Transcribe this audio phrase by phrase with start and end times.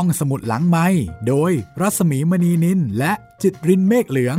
[0.00, 0.86] ห้องสมุดหลังไม้
[1.28, 4.38] โดยรัสมีมณีนินและจิตรินเมฆเหลือง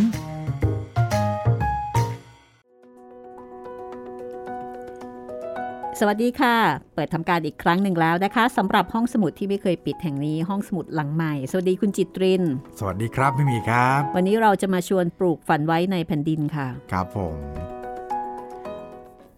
[5.99, 6.55] สวัสดีค่ะ
[6.95, 12.43] เปิดทำการอีกครั้งหนึ่งแล้วนะคะสำหรับห้องสมุดที่ไม่เคยปิดแห่งนี้ห้องสมุดหลังใหม่ สวัสดีคุณจิตริน
[12.79, 17.35] สวัสดีครับพี่มีครับ วันนี้เราจะมาชวนปลูกฝันไว้ในแผ่นดินค่ะ ครับผม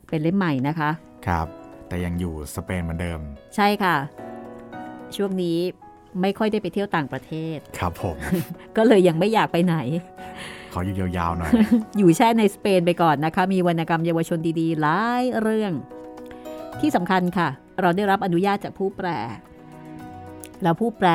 [0.10, 0.90] เป็นเล่มใหม่นะคะ
[1.28, 1.48] ครับ
[1.88, 3.20] แต่ยังอยู่สเปนเหมือนเดิม
[3.56, 3.96] ใช่ค่ะ
[5.18, 5.60] ช่วงนี้
[6.22, 8.16] ไม่ค่อยได้ไปเที่ยวต่างประเทศ ครับผม
[8.78, 9.76] ก็เลยยังไม่อยากไปไหน
[10.74, 11.52] ขออยู่ยาวๆหน่อย
[11.98, 15.74] อยู่แช่ในสเปนไปก่อนนะคะ มีวรรณกรรมเยาวชนดีๆ หลายเรื่อง
[16.80, 17.50] ที่สำคัญค่ะ
[17.82, 19.08] เราได้รับอนุญาตจากผู้แปล
[20.64, 21.10] แล้วผู้แปล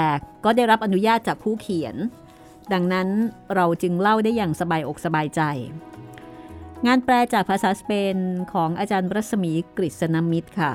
[0.44, 1.96] ก็ได้รับอนุญาตจากผู้เขียน
[2.72, 3.08] ดังนั้น
[3.54, 5.42] เราจึงเล่าได้อย่างสบายอกสบายใจ
[6.86, 8.16] งานแปลจากภาษาสเปน
[8.52, 10.72] ของอาจารย์รัศมีกฤษณมิตรค่ะ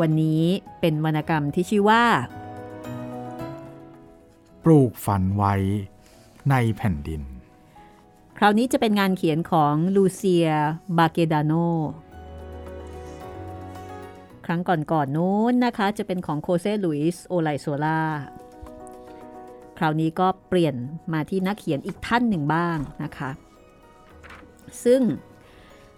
[0.00, 0.42] วันนี้
[0.80, 2.04] เป็นวรรณกรรมที่ชื่อว่า
[4.64, 5.54] ปลูกฝันไว้
[6.50, 7.22] ในแผ่นดิน
[8.38, 10.48] คราวนี้จะเป็นงานเขียนของลูเซีย
[10.98, 11.52] บาเกดาโน
[14.46, 18.00] ครั้งก่อนๆนนู้นนะคะ จะเป็นของโคเซลุยส์โอไลโซลา
[19.78, 20.74] คราวนี้ก็เปลี่ยน
[21.12, 23.30] มาที่นักเขียนอีกท่านหนึ่งบ้างนะคะ
[24.84, 25.02] ซึ่ง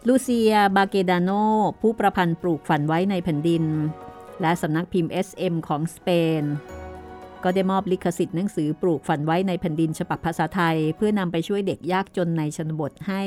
[0.07, 1.31] ลูเซีย บาเกดาโน
[1.81, 3.65] ผู้ประพันธ์ปลูกฝันไว้ในแผ่นดิน
[4.41, 6.09] และสำนักพิมพ์ SM ของสเป
[6.41, 6.43] น
[7.45, 13.23] ก็ได้มอบลิขสิทธิ์หนังสือปลูกฝันไว้ในแผ่นดินฉบับภาษาไทย เพื่อนำไปช่วยเด็กยากจนในชนบทให้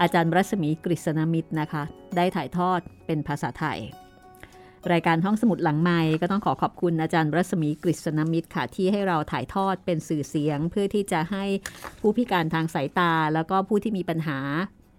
[0.00, 1.82] อาจารย์รัศมีกฤษณมิตรนะคะ
[2.16, 3.78] ได้ถ่ายทอดเป็นภาษาไทย
[4.92, 11.44] รายการห้องสมุดหลังไม้ก็ต้องขอขอบคุณอาจารย์รัศมีกฤษณมิตรค่ะ ที่ให้เราถ่ายทอดเป็นสื่อเสียง เพื่อที่จะให้
[12.00, 14.38] ผู้พิการทางสายตา แล้วก็ผู้ที่มีปัญหา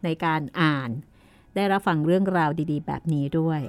[0.04, 0.90] ในการอ่าน
[1.56, 3.62] ได้รับฟังเรื่องราวดี ๆ แบบนี้ด้วย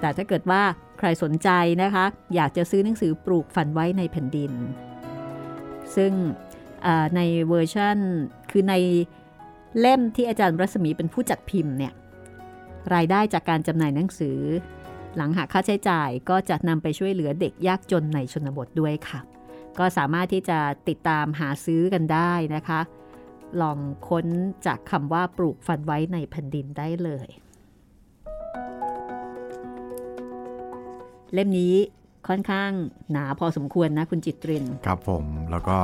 [0.00, 0.62] แต่ถ้าเกิดว่า
[1.02, 1.48] ครสนใจ
[1.82, 4.52] นะคะ อยากจะซื้อหนังสือปลูกฝันไว้ในแผ่นดิน
[5.96, 6.12] ซึ่ง
[7.16, 7.98] ในเวอร์ชัน
[8.50, 8.74] คือใน
[9.80, 11.92] เล่มที่อาจารย์รัศมีเป็นผู้จัดพิมพ์เนี่ย
[12.94, 14.38] รายได้จากการจำหน่ายหนังสือ
[15.16, 19.20] หลังหักค่าใช้จ่ายก็จะนำไปช่วยเหลือเด็กยากจนในชนบทด้วยค่ะ
[19.78, 22.80] ก็สามารถที่จะติดตามหาซื้อกันได้นะคะ
[23.62, 23.78] ลอง
[24.08, 24.26] ค้น
[24.66, 27.28] จากคำว่าปลูกฝันไว้ในแผ่นดินได้เลย
[31.34, 31.74] เล่มนี้
[32.28, 32.70] ค่อนข้าง
[33.12, 35.78] หนาพอสมควรนะคุณจิตริน ครับผมแล้วก็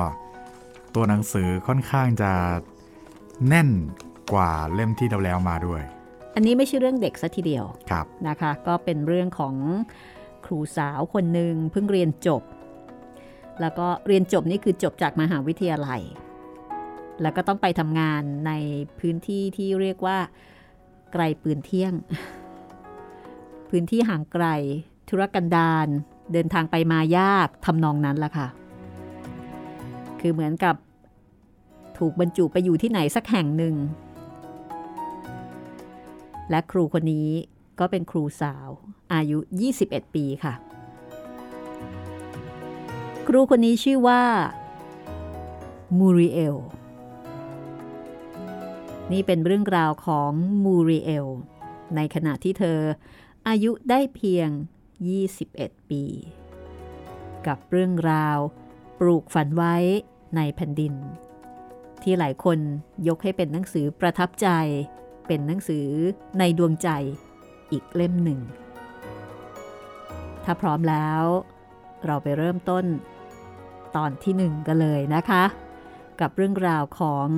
[0.95, 2.33] ตัวหนังสือค่อนข้างจะ
[3.49, 3.69] แน่น
[4.33, 5.83] กว่าเล่มที่เราแล้วมาด้วย
[6.35, 9.55] อันนี้ไม่ใช่เรื่องเด็กซะทีเดียวครับนะคะ ก็เป็นเรื่องของ
[10.47, 12.43] ครูสาวคนหนึ่งเพิ่งเรียนจบ
[13.61, 16.03] แล้วก็เรียนจบนี่คือจบจากมหาวิทยาลัย
[17.23, 18.53] แล้วก็ต้องไปทำงานใน
[18.99, 20.19] พื้นที่ที่เรียกว่า
[21.13, 21.95] ไกลปืนเที่ยง
[23.71, 24.47] พื้นที่ห่างไกล
[25.09, 25.89] ธุรกันดาร
[26.33, 28.49] เดินทางไปมายากทำนองนั้นละค่ะ
[30.21, 30.77] คือเหมือนกับ
[31.99, 33.75] ถูกบรรจุไปอยู่ที่ไหนสักแห่งหนึ่ง
[36.51, 37.29] และครูคนนี้
[37.79, 38.69] ก็เป็นครูสาว
[39.13, 39.39] อายุ
[39.79, 40.55] 21 ปีค่ะ
[43.27, 44.23] ครูคนนี้ชื่อว่า
[45.99, 46.57] มูริเอล
[49.13, 50.31] นี่เป็นเรื่องราวของ
[50.65, 51.27] มูริเอล
[51.97, 52.79] ในขณะที่เธอ
[53.49, 54.49] อายุได้เพียง
[55.05, 56.05] 21 ปี
[57.47, 58.39] กับเรื่องราว
[58.99, 59.75] ปลูกฝันไว้
[60.37, 60.95] ในแผ่นดิน
[62.03, 62.59] ที่หลายคน
[63.09, 64.49] ยกให้เป็นหนังสือประทับใจ
[65.27, 65.89] เป็นหนังสือ
[66.39, 66.89] ในดวงใจ
[67.73, 68.41] อีกเล่มหนึ่ง
[70.45, 71.23] ถ้าพร้อมแล้ว
[72.07, 72.85] เราไปเริ่มต้น
[73.97, 75.45] ตอนที่หนึ่งกันเลยนะคะ
[76.21, 77.29] กับเรื่องราวของ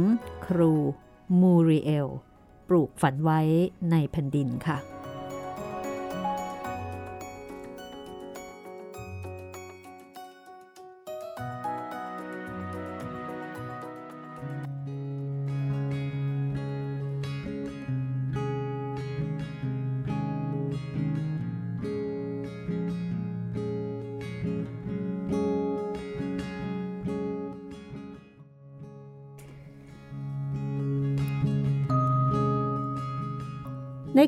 [0.47, 0.73] ครู
[1.41, 2.09] มูริเอล
[2.69, 3.41] ปลูกฝันไว้
[3.91, 4.79] ในแผ่นดินค่ะ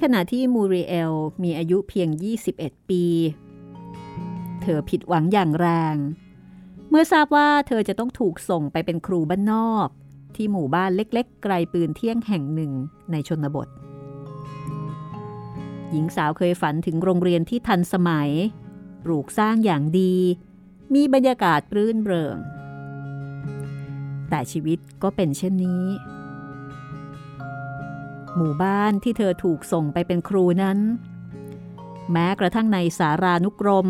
[0.03, 1.13] ขณะที่มูริเอล
[1.43, 2.09] มีอายุเพียง
[2.49, 3.05] 21 ปี
[4.63, 5.97] เธอผิดหวังอย่างแรง
[6.91, 9.89] เมื่อทราบว่าเธอจะต้องถูกส่งไปเป็นครูบ้านนอก
[10.37, 12.73] ที่หมู่บ้านเล็กๆ ไกลปืนเที่ยงแห่งหนึ่ง
[13.11, 13.69] ในชนบท
[15.91, 18.31] หญิงสาวเคยฝันถึงโรงเรียนที่ทันสมัย
[19.05, 20.15] ปลูกสร้างอย่างดี
[20.95, 22.37] มีบรรยากาศรื่นเริง
[24.31, 25.85] แต่ชีวิตก็เป็นเช่นนี้
[28.37, 30.79] หมู่บ้านที่เธอถูกส่งไปเป็นครูนั้น
[32.13, 33.89] แม้กระทั่งในสารานุกรม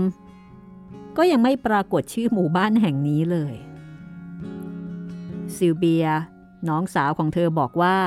[1.17, 3.55] ก็ยังไม่ปรากฏชื่อหมู่บ้านแห่งนี้เลย
[5.56, 6.06] ซิลเบีย
[6.69, 7.99] น้องสาวของเธอบอกว่า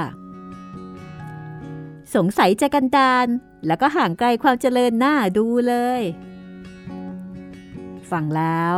[2.16, 3.28] สงสัยจะกันดาน
[3.68, 6.02] แล้วก็ห่างไกลความเจริญหน้าดูเลย
[8.12, 8.78] ฟังแล้ว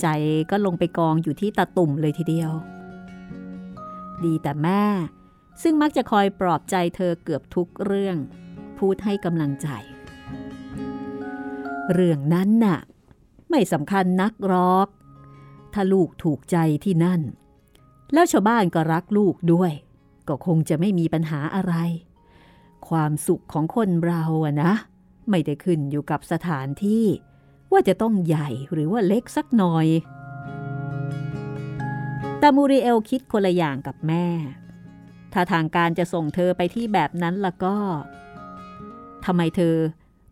[0.00, 0.06] ใจ
[0.50, 2.52] ก็ลงไปกองอยู่ที่ตาตุ่มเลยทีเดียว
[4.24, 4.82] ดีแต่แม่
[5.62, 8.16] ซึ่งมักจะคอยปลอบใจเธอเกือบทุกเรื่อง
[8.78, 9.68] พูดให้กำลังใจ
[11.92, 12.78] เรื่องนั้นน่ะ
[13.50, 14.88] ไม่สำคัญนักหรอก
[15.72, 17.20] ถ้าลูกถูกใจที่นั่น
[18.12, 19.72] แล้วชาวบ้านก็รักลูกด้วย
[20.28, 21.74] ก็คงจะไม่มีปัญหาอะไร
[22.88, 24.72] ความสุขของคนเราอะนะ
[25.30, 27.04] ไม่ได้ขึ้นอยู่กับสถานที่
[27.72, 29.86] ว่าจะต้องใหญ่หรือว่าเล็กสักหน่อย
[32.38, 34.26] แต่มูริเอลคิดคนละอย่างกับแม่
[35.38, 37.76] ถ้าทางการจะส่งเธอไปที่แบบนั้นละก็
[39.24, 39.76] ทำไมเธอ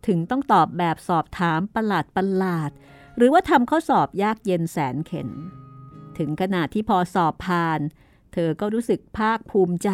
[0.07, 2.71] ถึงต้องตอบแบบสอบถามประหลาดประหลาด
[3.17, 5.29] หรือว่าทำข้อสอบยากเย็นแสนเข็น
[6.17, 7.79] ถึงขนาดที่พอสอบผ่าน
[8.33, 9.89] เธอก็รู้สึกภาคภูมิใจ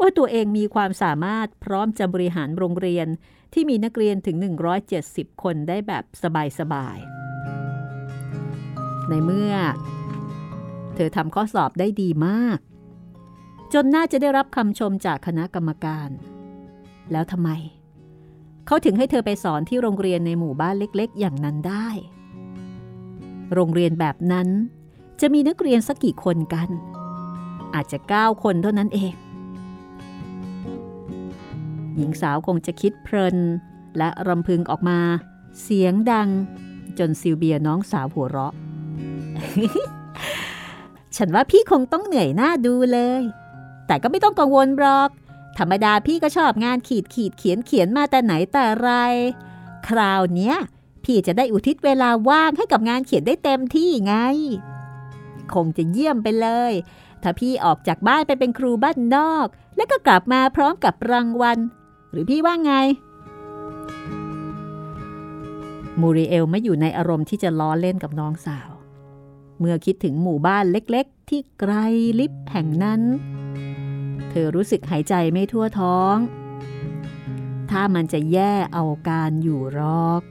[0.00, 3.06] ว่าตัวเองมีความสามารถพร้อมจะบริหารโรงเรียน
[3.52, 4.36] ที่มีนักเรียนถึง
[4.90, 6.04] 170 คนได้แบบ
[6.58, 9.54] สบายๆ ในเมื่อ
[10.94, 12.58] เธอทำข้อสอบได้ดีมาก
[13.74, 16.08] จนน่าจะได้รับคำชมจากคณะกรรมการ
[17.12, 17.50] แล้วทำไม
[18.66, 21.88] เขาถึงให้เธอไปสอนที่โรงเรียนในหมู่บ้านเล็กๆ อย่างนั้นได้
[23.54, 24.48] โรงเรียนแบบนั้น
[25.20, 26.68] จะมีนักเรียนสักกี่คนกัน
[27.74, 29.14] อาจจะ 9 คนเท่านั้นเอง
[31.96, 33.36] หญิงสาวคงจะคิดเพลิน
[33.98, 34.98] และรำพึงออกมา
[35.62, 36.28] เสียงดัง
[36.98, 38.54] จนซิลเบียน้องสาวหัวเราะ
[41.16, 43.22] ฉันว่าพี่คงต้องเหนื่อยหน้าดูเลย
[43.90, 45.10] แต่ก็ไม่ต้องกังวลหรอก
[45.58, 48.90] ธรรมดาพี่ก็ชอบงานขีดขีดเขียนเขียนมาแต่ไหนแต่ไร
[49.88, 50.56] คราวเนี้ย
[51.04, 54.14] พี่จะได้อุทิศเวลาว่างให้กับงานเขียนได้เต็มที่ไง
[55.54, 56.72] คงจะเยี่ยมไปเลย
[57.22, 59.46] ถ้าพี่ออกจากบ้านไปเป็นครูบ้านนอก
[59.76, 61.58] แล้วก็กลับมาพร้อมกับรางวัล
[62.10, 62.72] หรือพี่ว่าไง
[66.00, 68.70] มูริเอลไม่อยู่ในอารมณ์ที่จะล้อเล่นกับน้องสาว
[69.58, 71.72] เมื่อคิดถึงหมู่บ้านเล็กๆ ที่ไกล
[72.20, 73.02] ลิบแห่งนั้น
[74.30, 76.16] เธอรู้สึกหายใจไม่ทั่วท้อง
[77.70, 80.22] ถ้ามันจะแย่เอาการอยู่รอก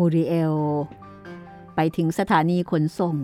[0.00, 0.54] มูริเอล
[1.74, 3.16] ไปถึงสถานีขนส่ง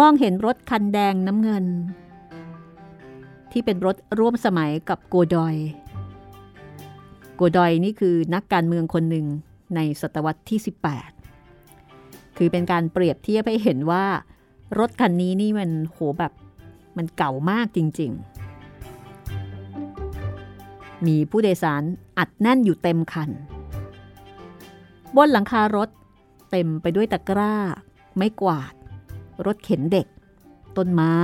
[0.00, 1.64] มองเห็นรถคันแดงน้ำเงิน
[3.52, 5.56] ที่เป็นรถร่วมสมัยกับโกดอย
[7.36, 9.26] โกดอยนี่คือนักการเมืองคนหนึ่ง
[9.74, 10.58] ในศตวรรษที่
[11.48, 14.04] 18 คือเป็นการเปรียบเทียบให้เห็นว่า
[14.78, 16.32] รถคันนี้นี่มันโหแบบ
[16.96, 18.10] มันเก่ามากจริง
[19.78, 21.82] ๆ มีผู้โดยสาร
[22.18, 23.30] อัดแน่นอยู่เต็มคัน
[25.16, 25.88] บนหลังคารถ
[26.50, 27.56] เต็มไปด้วยตะกร้า
[28.16, 28.74] ไม้กวาด
[29.46, 30.06] รถเข็นเด็ก
[30.76, 31.18] ต้นไม้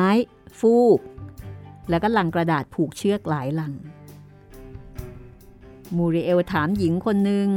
[0.59, 1.01] ฟูก
[1.91, 3.73] แล้วก็ลังกระดาษผูกเชือกหลายลัง
[5.97, 7.49] มูริเอลถามหญิงคนหนึ่ง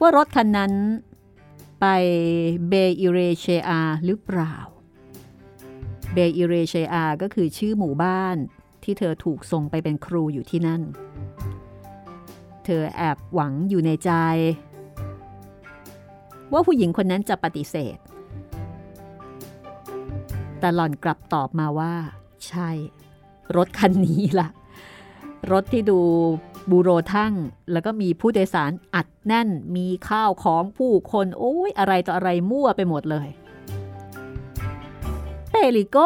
[0.00, 0.72] ว่ารถคันนั้น
[1.80, 1.86] ไป
[2.68, 4.54] เบอิเรเชอาหรือเปล่า
[6.12, 8.36] เบอิเรเชอาก็คือชื่อหมู่บ้าน
[8.82, 10.82] ที่เธอถูกส่งไปเป็นครูอยู่ที่นั่น
[12.64, 14.10] เธอแอบหวังอยู่ในใจ
[16.52, 17.98] ว่าผู้หญิงคนนั้นจะปฏิเสธ
[20.58, 21.94] แต่หล่อนกลับตอบมาว่า
[22.46, 22.70] ใช่
[23.56, 24.48] รถคันนี้ล่ะ
[25.52, 26.00] รถที่ดู
[26.70, 27.34] บูโรทั้ง
[27.72, 33.28] แล้วก็มีผู้โดยสารอัดแน่นมีข้าวของผู้คนโอ้ยอะไรต่ออะไรมั่วไปหมดเลย
[35.50, 35.98] เปริโก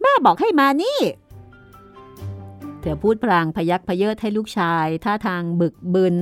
[0.00, 0.98] แม่บอกให้มานี่
[2.88, 6.14] เธอพูดพลางพยักพเยิดให้ลูกชายท่าทางบึกบึน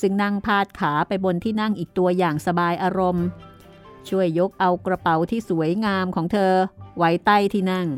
[0.00, 3.26] ซึ่งนั่งพาดขาไปบนที่นั่งอีกตัวอย่างสบายอารมณ์
[4.08, 6.52] ช่วยยกเอากระเป๋าที่สวยงามของเธอ
[6.96, 7.88] ไว้ใต้ที่นั่ง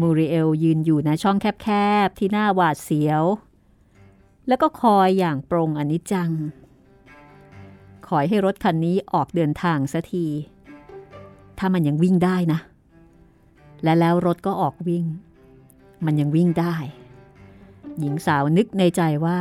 [0.00, 1.68] มูริเอลยืนอยู่ในช่องแค
[2.06, 3.22] บๆ ที่หน้าหวาดเสียว
[4.48, 6.30] แล้วก็คอยอย่างปรงอนิจจัง
[8.08, 10.26] คอยให้รถคันนี้ออกเดินทางสัที
[11.58, 12.60] ถ้ามันยังวิ่งได้นะ
[13.84, 15.04] และแล้วรถก็ออกวิ่ง
[16.04, 16.74] มันยังวิ่งได้
[17.98, 19.40] หญิงสาวนึกในใจว่า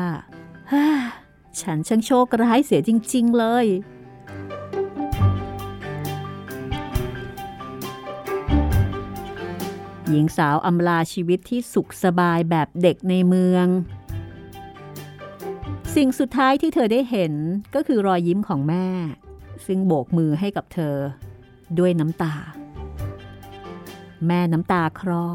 [1.61, 3.65] ฉันช่างโชคร้ายเสียจริง ๆ เลย
[10.09, 13.67] หญิงสาวอำลาชีวิตที่สุขสบายแบบเด็กในเมือง
[15.95, 17.33] สิ่งสุดท้ายที่เธอได้เห็น
[17.75, 18.87] ก็คือรอยยิ้มของแม่
[19.65, 20.95] ซึ่งโบกมือให้กับเธอ
[21.79, 22.33] ด้วยน้ำตา
[24.25, 25.27] แม่น้ำตาคลอ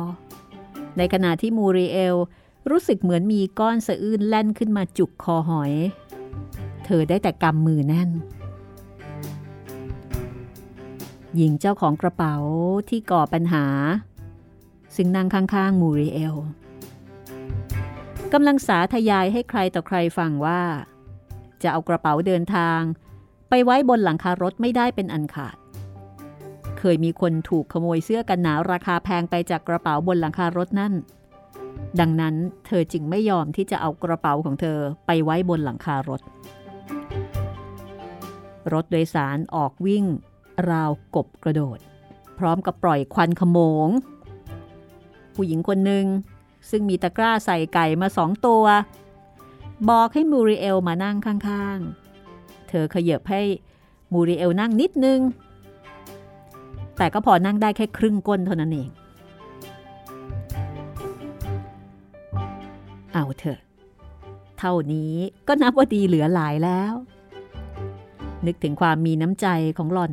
[0.96, 2.16] ในขณะที่มูริเอล
[2.70, 5.72] รู้สึกเหมือนมีก้อนสะอื้นแล่นขึ้นมาจุกคอหอย
[6.84, 8.10] เธอได้แต่กำมือแน่น
[11.36, 12.34] หญิงเจ้าของกระเป๋า
[12.88, 13.66] ที่ก่อปัญหา
[14.96, 16.34] ซึ่งนั่งข้างๆมูริเอล
[18.32, 20.62] กำลังสาธยายให้ใครต่อใครฟังว่า
[21.62, 22.80] จะเอากระเป๋าเดินทาง
[23.48, 25.56] ไปไว้บนหลังคารถไม่ได้เป็นอันขาด
[26.84, 30.92] เคยมีคนถูกขโมยเสื้อกันหนาวราคาแพงไปจากกระเป๋าบนหลังคารถนั่น
[32.00, 32.34] ดังนั้น
[32.66, 36.20] เธอจึงไม่ยอมที่จะเอากระเป๋าของเธอไปไว้บนหลังคารถ
[38.72, 40.04] รถโดยสารออกวิ่ง
[40.70, 41.78] ราวกบกระโดด
[42.38, 43.88] พร้อมกับปล่อยควันขโมง
[45.34, 46.06] ผู้หญิงคนหนึ่ง
[46.70, 48.64] ซึ่งมีตะกร้าใส่ไก่มาสองตัว
[49.90, 53.42] บอกให้มูริเอลมานั่งข้างๆ เธอขยับให้
[54.12, 55.20] มูริเอลนั่งนิดนึง
[57.02, 58.88] แต่ก็พอนั่งได้แค่ครึ่งก้นเท่านั้นเอง
[63.12, 63.60] เอาเถอะ
[64.58, 65.14] เท่านี้
[65.48, 66.92] ก็นับว่าดีเหลือหลายแล้ว
[68.46, 69.46] นึกถึงความมีน้ำใจ
[69.78, 70.12] ของหล่อน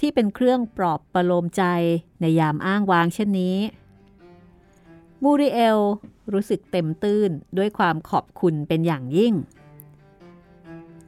[0.00, 1.64] ที่เป็นเครื่องปลอบประโลมใจ
[2.20, 3.56] ในยามอ้างวางเช่นนี้
[5.22, 5.78] มูริเอล
[6.32, 9.34] รู้สึกเต็มตื้นด้วยความขอบคุณเป็นอย่างยิ่ง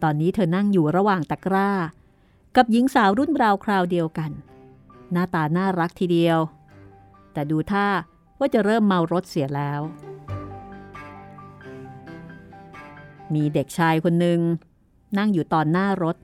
[0.02, 1.70] ตอนนี้เธอนั่งอยู่ระหว่างตะกร้า
[2.56, 4.32] กับหญิงสาวรุ่นราวคราวเดียวกัน
[5.12, 6.38] หน้าตาน่ารักทีเดียว
[7.32, 7.86] แต่ดูท่า
[8.38, 9.80] ว่าจะเริ่มเมารถเสียแล้ว
[13.34, 14.40] มีเด็กชายคนหนึ่ง
[15.18, 16.16] นั่งอยู่ตอนหน้ารถ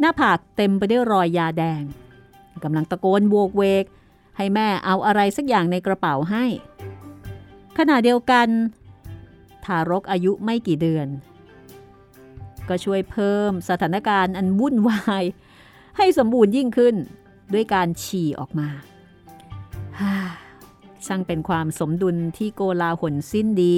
[0.00, 1.82] หน้าผากเต็มไปด้วยรอยยาแดง
[2.64, 3.84] กำลังตะโกนโวกเวก
[4.36, 6.44] ให้แม่เอาอะไรสักอย่างในกระเป๋าให้
[7.78, 8.48] ขณะเดียวกัน
[9.64, 11.08] ทารกอายุไม่กี่เดือน
[12.68, 15.24] ก็ช่วยเพิ่มสถานการณ์อันวุ่นวาย
[15.96, 16.94] ให้สมบูรณ์ยิ่งขึ้น
[17.52, 18.68] ด้วยการฉี่ออกมา
[20.00, 20.14] ฮ่า
[21.06, 23.76] ช่างเป็นความสมดุลที่โกลาหลสิ้นดี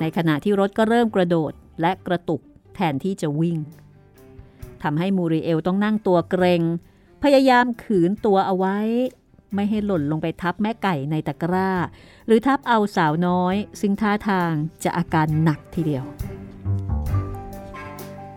[0.00, 2.40] ในขณะที่รถก็เริ่มกระโดดและกระตุก
[2.74, 3.58] แทนที่จะวิ่ง
[4.82, 6.62] ทำให้มูริเอลต้องนั่งตัวเกรง
[7.22, 8.78] พยายามขืนตัวเอาไว้
[9.54, 11.70] ไม่ให้หล่นลงไปทับแม่ไก่ในตะกร้า
[12.26, 14.52] หรือทับเอาสาวน้อย ซึ่งท่าทาง
[14.84, 16.04] จะอาการหนักทีเดียว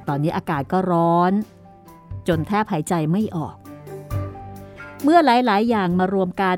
[0.08, 1.34] ตอนนี้อากาศก็ร้อน
[2.30, 3.56] จนแทบหายใจไม่ออก
[5.04, 6.58] เมื่อหลาย ๆ อย่างมารวมกัน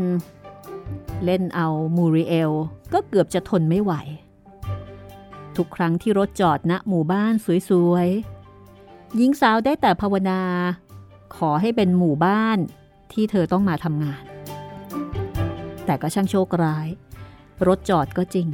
[1.25, 2.51] เล่นเอามูริเอล
[2.93, 3.93] ก็เกือบจะทนไม่ไหว
[5.57, 7.33] ทุกครั้งที่รถจอดณหมู่บ้าน
[7.69, 8.07] สวย
[8.63, 10.41] ๆ หญิงสาวได้แต่ภาวนา
[11.35, 12.57] ขอให้เป็นหมู่บ้าน
[13.13, 14.23] ที่เธอต้องมาทำงาน
[15.85, 16.87] แต่ก็ช่างโชคร้าย
[17.67, 18.47] รถจอดก็จริง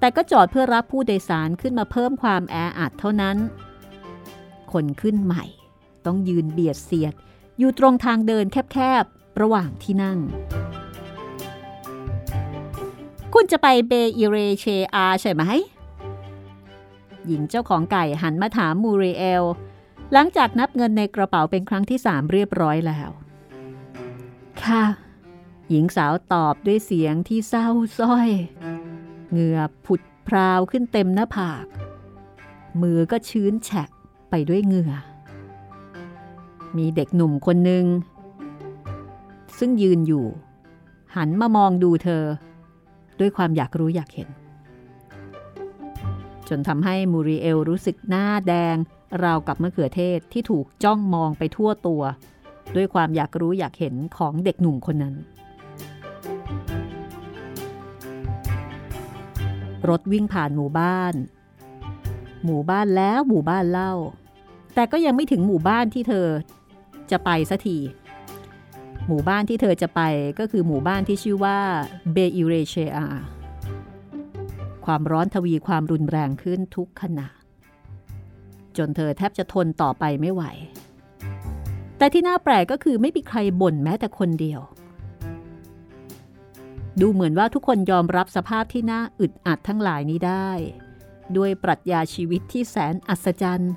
[0.00, 3.36] แต่ก็จอดเพื่อรับผู้โดยสารขึ้นมาเพิ่มความแออัดเท่านั้น
[4.72, 5.44] คนขึ้นใหม่
[6.06, 7.14] ต้องยืนเบียดเสียด
[7.58, 10.18] อยู่ตรงทางเดินแคบๆ ระหว่างที่นั่ง
[13.34, 15.42] คุณจะไปเบอิเรเชอาใช่ไหม
[17.26, 19.44] หญิงเจ้าของไก่หันมาถามมูริเอล
[20.12, 23.10] หลังจากนับเงินในกระเป๋าเป็นครั้งที่สามเรียบร้อยแล้ว
[24.64, 24.84] ค่ะ
[25.70, 28.28] หญิงสาวตอบด้วยเสียงที่เศร้าส้อย
[29.30, 31.64] เหงื่อผุดพราวขึ้นเต็มหน้าผาก
[32.82, 33.88] มือก็ชื้นแฉะ
[34.30, 34.92] ไปด้วยเหงื่อ
[36.78, 37.84] มีเด็กหนุ่มคนหนึ่ง
[39.58, 40.26] ซึ่งยืนอยู่
[41.16, 42.24] หันมามองดูเธอ
[43.20, 44.28] ด้วยความอยากรู้อยากเห็น
[46.48, 48.76] จนทำให้มูริเอลรู้สึกหน้าแดง
[49.24, 52.02] ราวกับมะเขือเทศที่ถูกจ้องมองไปทั่วตัว
[52.76, 55.14] ด้วยความอยากรู้อยากเห็นของเด็กหนุ่มคนนั้น
[59.88, 61.14] รถวิ่งผ่านหมู่บ้าน
[62.44, 63.92] หมู่บ้านแล้วหมู่บ้านเล่า
[64.74, 66.26] แต่ก็ยังไม่ถึงหมู่บ้านที่เธอ
[67.12, 67.78] จะไปสัที
[69.06, 70.00] หมู่บ้านที่เธอจะไป
[70.38, 71.58] ก็คือหมู่บ้านที่ชื่อว่า
[72.12, 73.06] เบอิเรเชอา
[74.84, 77.28] ความร้อนทวีความรุนแรงขึ้นทุกขณะ
[78.76, 80.42] จนเธอแทบจะทนต่อไปไม่ไหว
[81.98, 84.60] แต่ที่น่าแปลกก็คือไม่มีใครบ่นแม้แต่คนเดียว
[87.00, 90.50] ดูเหมือนว่าทุกคนยอมรับสภาพที่น่าอึดอัดทั้งหลายนี้ได้
[91.36, 93.72] ด้วยปรัชญาชีวิตที่แสนอัศจรรย์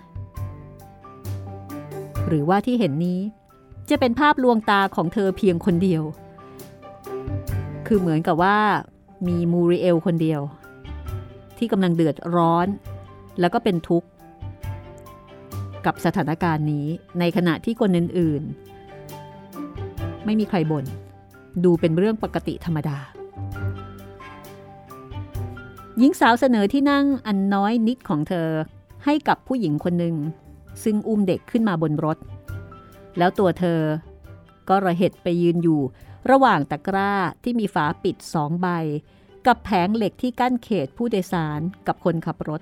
[2.28, 3.20] หรือว่าที่เห็นนี้
[3.90, 6.04] จะเป็นภาพลวงตาของเธอเพียงคนเดียว
[7.88, 8.58] คือเหมือนกับว่า
[9.28, 10.42] มีมูริเอลคนเดียว
[11.58, 12.68] ที่กำลังเดือดร้อน
[13.40, 14.08] แล้วก็เป็นทุกข์
[15.86, 16.88] กับสถานการณ์นี้
[17.20, 20.86] ในขณะที่คนอื่นๆ ไม่มีใครบน่น
[21.64, 22.98] ดูเป็นเรื่องปกติธรรมดา
[25.98, 28.50] หญิงสาวเสนอที่นั่งอันน้อยนิดของเธอ
[29.06, 30.16] ให้กับผู้หญิงคนหนึ่ง
[30.84, 32.18] ซึ่งอุ้มเด็กขึ้นมาบนรถ
[33.18, 33.82] แล้วตัวเธอ
[34.70, 35.82] ก็ระเหตุไปยืนอยู่
[36.32, 37.14] ระหว่างตะกร้า
[37.44, 38.68] ที่มีฝาปิดสองใบ
[39.46, 42.62] กับแผงเหล็กที่กั้นเขตผู้โดยสารกับคนขับรถ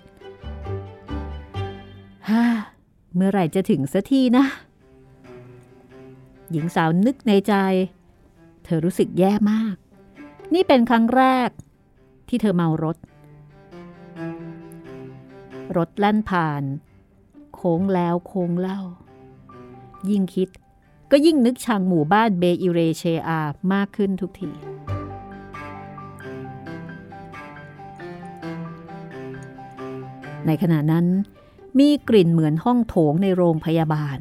[2.29, 2.43] ฮ่า
[3.15, 4.45] เมื่อไหร่จะถึงสักทีนะ
[6.51, 7.53] หญิงสาวนึกในใจ
[8.63, 9.75] เธอรู้สึกแย่มาก
[10.53, 11.49] นี่เป็นครั้งแรก
[12.27, 12.97] ที่เธอเมารถ
[15.77, 16.63] รถแล่นผ่าน
[17.61, 18.79] ค้งแล้วโค้งเล่า
[20.09, 20.49] ยิ่งคิด
[21.11, 23.39] ก็ยิ่งนึกชังหมู่บ้านเบอิเรเชอา
[23.73, 24.51] มากขึ้นทุกที
[30.45, 31.05] ในขณะนั้น
[31.79, 34.17] มีกลิ่นเหมือนห้องโถงในโรงพยาบาล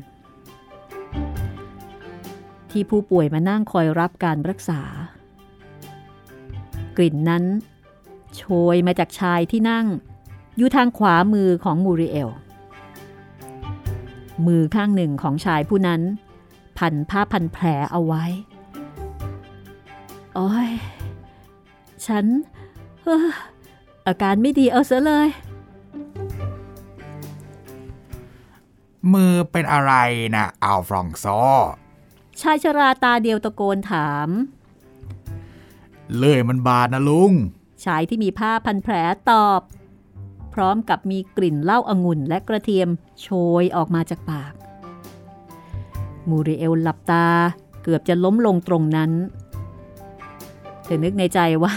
[2.70, 4.82] ที่ผู้ป่วยมานั่งคอยรับการรักษา
[6.96, 7.44] กลิ่นนั้น
[8.36, 8.42] โช
[8.74, 9.86] ยมาจากชายที่นั่ง
[10.56, 12.30] อยู่ทางขวามือของมูริเอล
[14.46, 16.02] มือข้างหนึ่งของชายผู้นั้น
[16.78, 18.24] พันผ้าพันแผลเอาไว้
[20.34, 20.70] โอ้ย
[22.06, 22.24] ฉัน
[24.06, 25.28] อาการไม่ดีเอาซะเลย
[29.12, 29.92] มือเป็นอะไร
[30.34, 31.26] นะอัลฟรองโซ
[32.40, 34.28] ชายชราตาเดียวตะโกนถาม
[36.18, 37.32] เลยมันบาดนะลุง
[37.84, 38.94] ชายที่มีผ้าพันแผล
[39.30, 39.79] ตอบพ
[40.60, 42.88] ร้อมกับมีกลิ่นเหล้าอางุ่นและกระเทียม
[43.20, 43.28] โช
[43.62, 44.52] ยออกมาจากปาก
[46.28, 47.26] มูริเอลหลับตา
[47.82, 49.10] เกือบจะล้มลงตรงนั้น
[50.84, 51.74] เธอนึกในใจว่า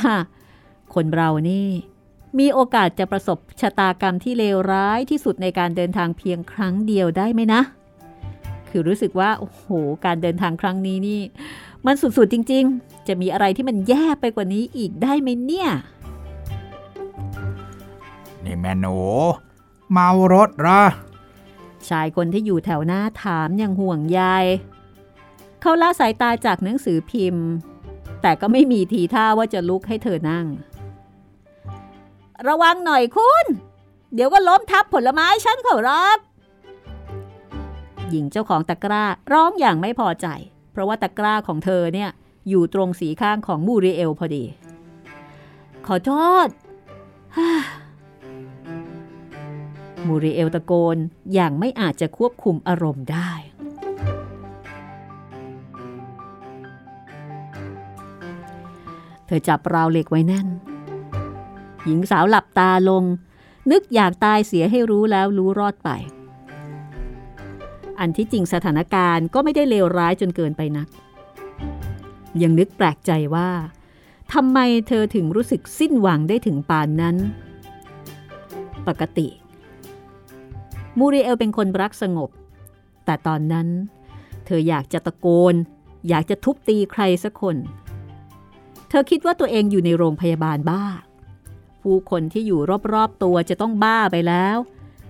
[0.94, 1.68] คนเรานี่
[2.40, 7.62] มีโอกาสจะประสบชะตากรรมที่เลวร้ายที่สุดในการเดินทางเพียงครั้งเดียวได้ไหมนะ
[8.70, 9.66] คือรู้สึกว่า โอ้โห
[10.06, 11.22] การเดินทางครั้งนี้นี่
[11.86, 15.70] มันสุดๆจริง ๆ จะมีอะไรที่มันแย่ไปกว่านี้อีกได้ไหมเนี่ย
[18.44, 18.98] นี่แม่หนู
[19.92, 20.82] เมารถเหรอ
[21.90, 24.22] ชายคนที่อยู่แถวหน้าถามอย่างห่วงใย
[25.62, 27.48] เขาละสายตาจากหนังสือพิมพ์
[28.22, 30.46] แต่ก็ไม่มีทีท่าว่าจะลุกให้เธอนั่ง
[32.48, 33.46] ระวังหน่อยคุณ
[34.14, 36.18] เดี๋ยวก็ล้มทับผลไม้ฉันเขารับ
[38.10, 40.28] หญิงเจ้าของตะกร้าร้องอย่างไม่พอใจ
[40.72, 42.10] เพราะว่าตะกร้าของเธอเนี่ย
[42.50, 44.44] อยู่ตรงสีข้างของมูริเอลพอดี
[45.88, 46.14] ขอโท
[46.46, 46.48] ษ
[50.08, 50.98] มูริเอลตะโกน
[51.34, 53.32] อย่างไม่อาจจะควบคุมอารมณ์ได้
[59.26, 60.48] เธอจับราวเหล็กไว้แน่น
[61.86, 63.04] หญิงสาวหลับตาลง
[63.72, 65.90] นึกอยากตายเสียให้รู้แล้วรู้รอดไป
[68.00, 70.88] อันที่จริงสถานการณ์ก็ไม่ได้เลวร้ายจนเกินไปนัก
[72.42, 73.50] ยังนึกแปลกใจว่า
[74.34, 77.16] ทำไมเธอถึงรู้สึกสิ้นหวังได้ถึงปานนั้น
[78.88, 79.28] ปกติ
[81.00, 82.30] มูริเอลเป็นคนรักสงบ
[83.06, 83.68] แต่ตอนนั้น
[84.46, 85.56] เธออยากจะตะโกน
[86.10, 87.58] อยากจะทุบตีใครสักคน
[88.90, 90.86] เธอคิดว่าตัวเองอยู่ในโรงพยาบาลบ้า
[91.82, 92.60] ผู้คนที่อยู่
[92.94, 94.58] รอบๆตัวจะต้องบ้าไปแล้ว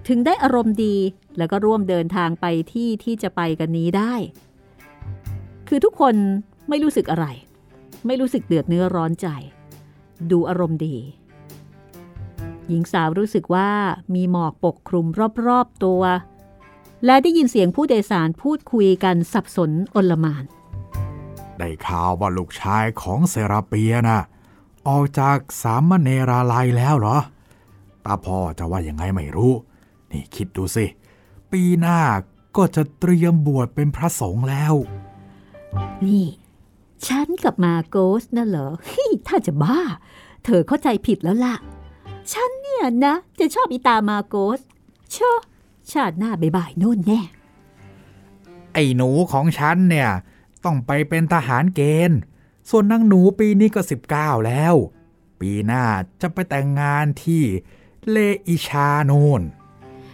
[0.07, 0.95] ถึงได้อารมณ์ดี
[1.37, 4.13] แล้วก็ร่วมเดินทางไปที่ที่จะไปกันนี้ได้
[5.67, 6.15] คือทุกคน
[6.69, 7.25] ไม่รู้สึกอะไร
[8.07, 9.27] ไม่รู้สึกเดือดเนื้อร้อนใจ
[10.31, 10.95] ดูอารมณ์ดี
[12.69, 13.69] หญิงสาวรู้สึกว่า
[14.13, 15.05] มีหมอกปกคลุม
[15.47, 16.01] รอบๆตัว
[17.05, 20.43] และได้ยินเสียงผู้โดยสารพูดคุยกันสับสนอนลมาน
[21.57, 24.19] ได้ข่าวว่าลูกชายของเซราเปียนะ
[24.87, 27.17] ออกจากสามเณราลัยแล้วเหรอ
[28.05, 29.53] ตาพ่อจะว่ายังไงไม่รู้
[30.11, 30.85] นี่คิดดูสิ
[31.51, 31.99] ปีหน้า
[32.57, 34.73] ก็จะเตรียมบวชเป็นพระสงฆ์แล้ว
[36.05, 36.25] นี่
[37.07, 39.79] ฉันกับมาโกสน่ะเหรอฮิถ้าจะบ้า
[40.45, 41.55] เธอเข้าใจผิดแล้วล่ะ
[42.31, 44.59] ฉันเนี่ยนะ จะชอบอีตามาโกส
[45.15, 45.31] ชอ
[45.91, 47.21] ชาติหน้าบ่ายๆโน่นแน่
[48.73, 50.09] ไอ้หนูของฉันเนี่ย
[50.65, 52.19] ต้องไปเป็นทหารเกณฑ์
[52.69, 53.81] ส่วนนางหนูปีนี้ก็
[54.13, 54.75] 19 แล้ว
[55.41, 55.83] ปีหน้า
[56.21, 57.43] จะไปแต่งงานที่
[58.09, 59.41] เลอิชาโนน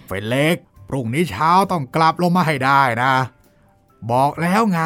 [0.06, 3.14] เฟนเล็กพรุ่งนี้เช้าต้องกลับลงมาให้ได้นะ
[4.12, 4.82] บอกแล้วไง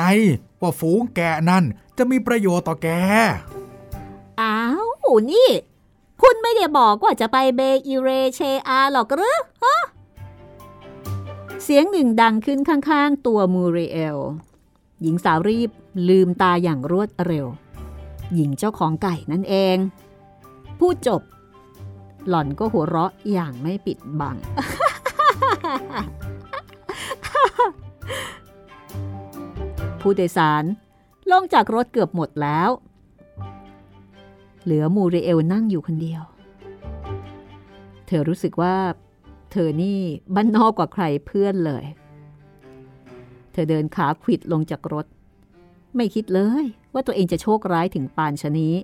[0.62, 1.64] ว่าฝูงแกะนั่น
[1.98, 2.90] จะมีประโยชน์ต่อแก
[4.42, 4.60] อ้า
[5.06, 5.50] ว นี่
[6.24, 9.84] คุณไม่ได้บอกว่าจะไปเบอิเรเชอาหรอกหรือฮะ
[11.64, 14.18] เสียงหนึ่งดังขึ้นข้างๆ ตัวมูเรเอล
[15.02, 15.70] หญิงสาวรีบ
[16.10, 17.46] ลืมตาอย่างรวดเร็ว
[18.34, 19.78] หญิงเจ้าของไก่นั่นเอง
[20.80, 21.22] พูดจบ
[22.28, 24.36] หล่อนก็หัวเราะอย่างไม่ปิดบัง
[30.02, 30.64] ผู้โดยสาร
[31.32, 32.70] ลงจากรถเกือบหมดแล้ว
[34.64, 36.22] เหลือมูริเอลนั่งอยู่คนเดียว
[38.08, 38.76] เธอรู้สึกว่า
[39.52, 40.00] เธอนี่
[40.36, 41.84] บ้านนอกกว่าใครเพื่อนเลย
[43.52, 45.06] เธอเดินขาขวิดลงจากรถ
[45.96, 48.76] ไม่คิดเลยว่าตัวเองจะโชคร้ายถึงปานชนี้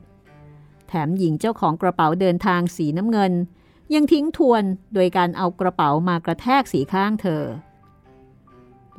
[0.88, 3.34] แถมหญิงเจ้าของกระเป๋าเดินทางสีน้ำเงิน
[3.94, 4.64] ยังทิ้งทวน
[4.94, 7.44] โดยการเอากระเป๋ามากระแทกสีข้างเธอ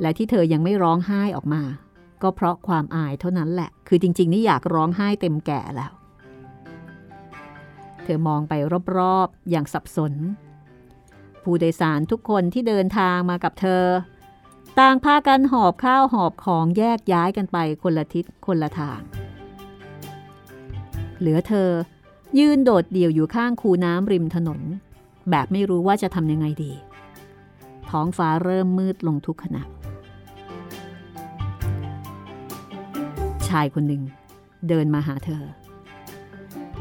[0.01, 1.63] และที่เธอยังไม่ร้องไห้ออกมา
[2.23, 5.93] ก็เพราะความอายเท่านั้นแหละ คือจริง ๆ นี่อยากร้องไห้เต็มแก่แล้ว
[8.15, 8.55] อมองไป
[8.97, 10.13] รอบๆอย่างสับสน
[11.43, 13.85] ผู้โดยสารทุกคนที่เดินทางมากับเธอ
[14.79, 19.01] ต่างพากันหอบข้าวหอบของแยกย้ายกันไปคนละทิศคนละทาง
[21.19, 21.71] เหลือเธอ
[22.39, 24.61] ยืนโดดเดี่ยวอยู่ข้างคูน้ำริมถนน
[25.31, 26.73] แบบไม่รู้ว่าจะทำยังไงดี
[27.91, 29.63] ท้องฟ้าเริ่มมืดลงทุกขณะ
[33.49, 34.03] ชายคนหนึ่ง
[34.69, 35.43] เดินมาหาเธอ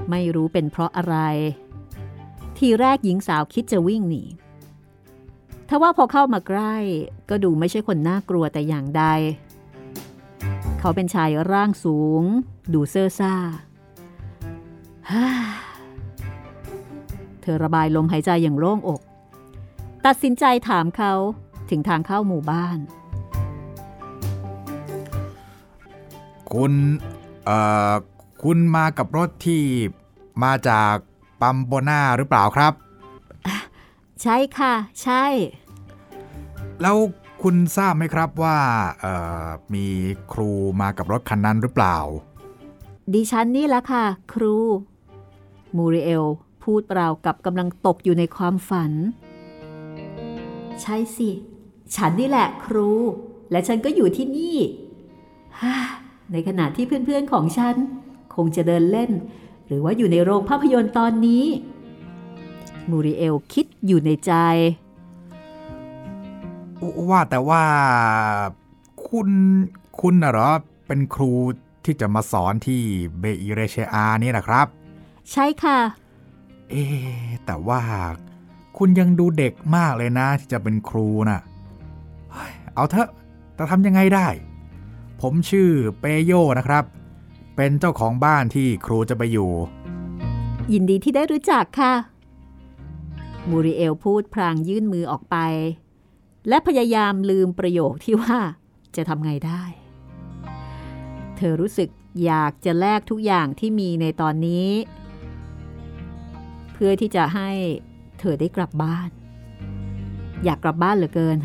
[0.09, 1.15] ไม่รู้เป็นเพราะอะไร
[2.57, 4.23] ทีแรกหญิงสาวคิดจะวิ่งหนี
[5.69, 6.75] ทว่าพอเข้ามาใกล้
[7.29, 9.03] ก็ดูไม่ใช่คนน่ากลัวแต่อย่างใด
[10.79, 12.23] เขาเป็นชายร่างสูง
[12.73, 13.33] ดูเซ่อซ่า
[17.41, 19.01] เธอระบายลมหายใจอย่างโล่งอก
[20.05, 21.13] ตัดสินใจถามเขา
[21.69, 22.77] ถึงทางเข้าหมู่บ้าน
[26.53, 26.73] คุณ
[27.45, 27.59] เอ่
[27.91, 27.93] อ
[28.43, 29.63] คุณมากับรถที่
[30.43, 30.95] มาจาก
[31.41, 32.73] ปัมโบนาหรือเปล่าครับ
[34.23, 34.73] ใช่ค่ะ
[35.03, 35.25] ใช่
[36.81, 36.97] แล้ว
[37.41, 38.57] คุณทราบไหมครับว่า
[38.99, 39.13] เอ่
[39.45, 39.87] อมี
[40.33, 41.97] ครูมากับรถคันนั้นหรือเปล่า
[43.13, 44.55] ดิฉันนี่แหละค่ะ ครู
[45.75, 46.25] มูริเอล
[46.63, 48.91] พูดเปล่ากับกำลังตกอยู่ในความฝัน
[50.81, 51.29] ใช่สิ
[51.95, 52.89] ฉันนี่แหละครู
[53.51, 54.57] และฉันก็อยู่ที่นี่
[56.31, 57.75] ในขณะที่เพื่อนๆของฉัน
[58.35, 59.11] คงจะเดินเล่น
[59.69, 61.43] หรือว่าอยู่ในโรงภาพยนตร์ตอนนี้
[62.89, 64.33] มูริเอลคิดอยู่ในใจ
[67.09, 67.63] ว่าแต่ว่า
[69.07, 69.29] คุณ
[69.99, 70.49] คุณน่ะเหรอ
[70.87, 71.31] เป็นครู
[71.85, 72.81] ที่จะมาสอนที่
[73.19, 74.67] เบอิเรเชอานี่นะครับ
[75.31, 75.79] ใช่ค่ะ
[76.69, 77.81] เอ๊ะแต่ว่า
[78.77, 81.41] คุณยังดูเด็กมากเลยนะ ที่จะเป็นครูนะ่ะ
[82.31, 83.09] เฮ้ยเอาเถอะ
[83.55, 84.27] แต่ทำยังไงได้
[85.21, 86.83] ผมชื่อเปโยนะครับ
[87.61, 89.51] เป็นเจ้าของบ้านที่ครูจะไปอยู่
[90.73, 91.93] ยินดีที่ได้รู้จักค่ะ
[93.49, 95.37] มูริเอลพูดพลางยื่นมือออกไป
[96.47, 98.39] และพยายามลืมประโยคที่ว่า
[98.95, 99.63] จะทำไงได้
[101.35, 101.89] เธอรู้สึก
[102.25, 104.69] อยากจะแลกทุกอย่างที่มีในตอนนี้
[106.73, 107.49] เพื่อที่จะให้
[108.19, 109.09] เธอได้กลับบ้าน
[110.43, 111.37] อยากกลับบ้านเหลือเกิน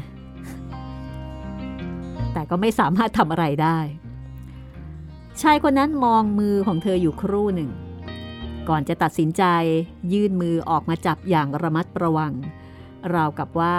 [2.33, 3.79] แต่ก็ไม่สามารถทำอะไรได้
[5.43, 7.71] ชายคนนั้นมองมือของเธออยู่ครู่หนึ่ง
[8.69, 9.45] ก่อนจะตัดสินใจ
[10.13, 12.33] ยื่นมือออกมาจับอย่างระมัดระวัง
[13.15, 13.79] ราวกับว่า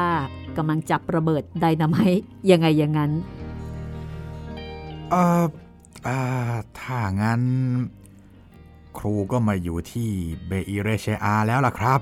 [0.57, 3.11] กำลังจับระเบิดไดนาไมต์ยังไงอย่างนั้น
[5.09, 5.45] เอ่อ
[6.03, 6.17] เอ่
[6.51, 7.41] อถ้างั้น
[8.97, 10.09] ครูก็มาอยู่ที่
[10.47, 12.01] เบอิเรเชอาแล้วล่ะครับ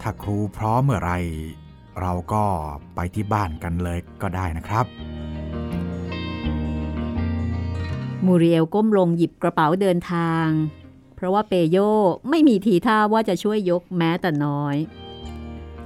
[0.00, 1.12] ถ้าครูพร้อมเมื่อไร
[2.00, 2.44] เราก็
[2.94, 4.86] ไปที่บ้านกันเลยก็ได้นะครับ
[8.26, 10.48] มูริเอลก้มลงหยิบกระเป๋าเดินทาง
[11.14, 11.76] เพราะว่าเปโย
[12.30, 14.76] ไม่มีทีท่าว่าจะช่วยยกแม้แต่น้อย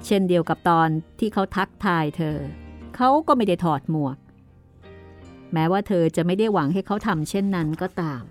[0.06, 2.36] เช่นเดียวกับตอนที่เขาทักทายเธอ
[2.96, 4.16] เขาก็ไม่ได้ถอดหมวก
[5.52, 8.22] แม้ว่าเธอจะไม่ได้หวังให้เขาทำเช่นนั้นก็ตาม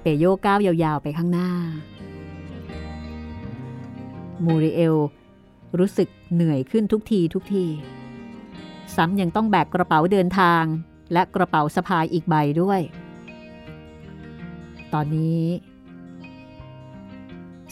[0.00, 1.50] เปโยก้าวยาวๆไปข้างหน้า
[4.44, 4.96] มูริเอล
[5.78, 7.66] รู้สึกเหนื่อยขึ้นทุกทีทุกที
[8.96, 10.64] ซ้ำยังต้องแบกกระเป๋าเดินทาง
[11.12, 12.80] และกระเป๋าสะพายอีกใบด้วย
[14.92, 15.44] ตอนนี้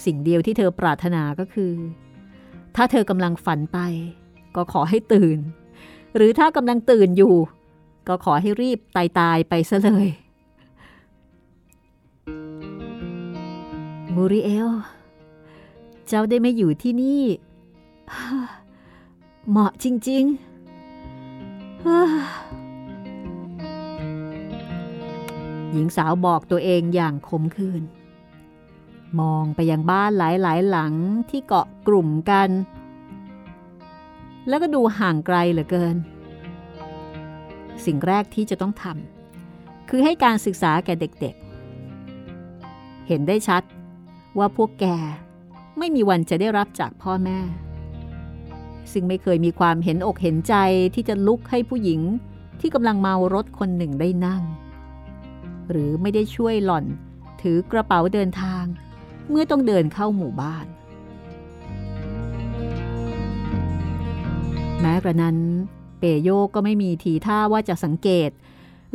[0.04, 1.72] สิ่งเดียวที่เธอปรารถนาก็คือ
[2.76, 3.78] ถ้าเธอกำลังฝันไป
[4.56, 5.38] ก็ขอให้ตื่น
[6.16, 7.34] หรือถ้ากำลังตื่นอยู่
[8.08, 10.08] ก็ขอให้รีบตายตายไปซะเลย
[14.14, 14.70] มูริเอล
[16.08, 17.22] เจ้าได้ไม่อยู่ที่นี่
[19.48, 20.47] เหมาะจริง ๆ
[25.72, 27.82] หญิงสาวบอกตัวเองอย่างขมขื่น
[29.20, 30.92] มองไปยังบ้านหลายๆ หลัง
[31.30, 32.50] ที่เกาะกลุ่มกัน
[34.48, 35.96] แล้วก็ดูห่างไกลเหลือเกิน
[37.84, 43.62] สิ่งแรกที่จะต้องทำคือให้การศึกษาแก่เด็กๆ เห็นได้ชัด
[44.38, 44.86] ว่าพวกแก
[45.78, 47.38] ไม่มีวันจะได้รับจากพ่อแม่
[48.92, 50.54] ซึ่งไม่เคยมีความเห็นอกเห็นใจ
[50.94, 52.00] ที่จะลุกให้ผู้หญิง
[52.60, 54.42] ที่กำลังเมารถคนหนึ่งได้นั่ง
[55.70, 56.84] หรือไม่ได้ช่วยหล่อน
[57.42, 58.64] ถือกระเป๋าเดินทาง
[59.30, 60.66] เมื่อต้องเดินเข้าหมู่บ้าน
[64.80, 65.38] แม้กระนั้น
[65.98, 68.30] เปโยก็ไม่มีทีท่าว่าจะสังเกต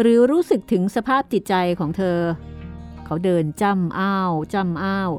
[0.02, 2.20] หรือรู้สึกถึงสภาพจิตใจของเธอ
[3.06, 5.10] เขาเดินจ้ำอ้าวจ้ำอ้าว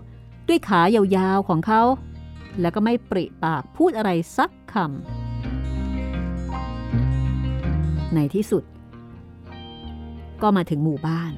[0.49, 0.81] ด้วยขา
[1.17, 1.83] ยาวๆของเขา
[2.61, 4.87] แล้วก็ไม่ปริปากพูดอะไรสักคำ
[8.15, 8.65] ในที่สุด
[10.43, 11.33] ก็มาถึงหมู่บ้าน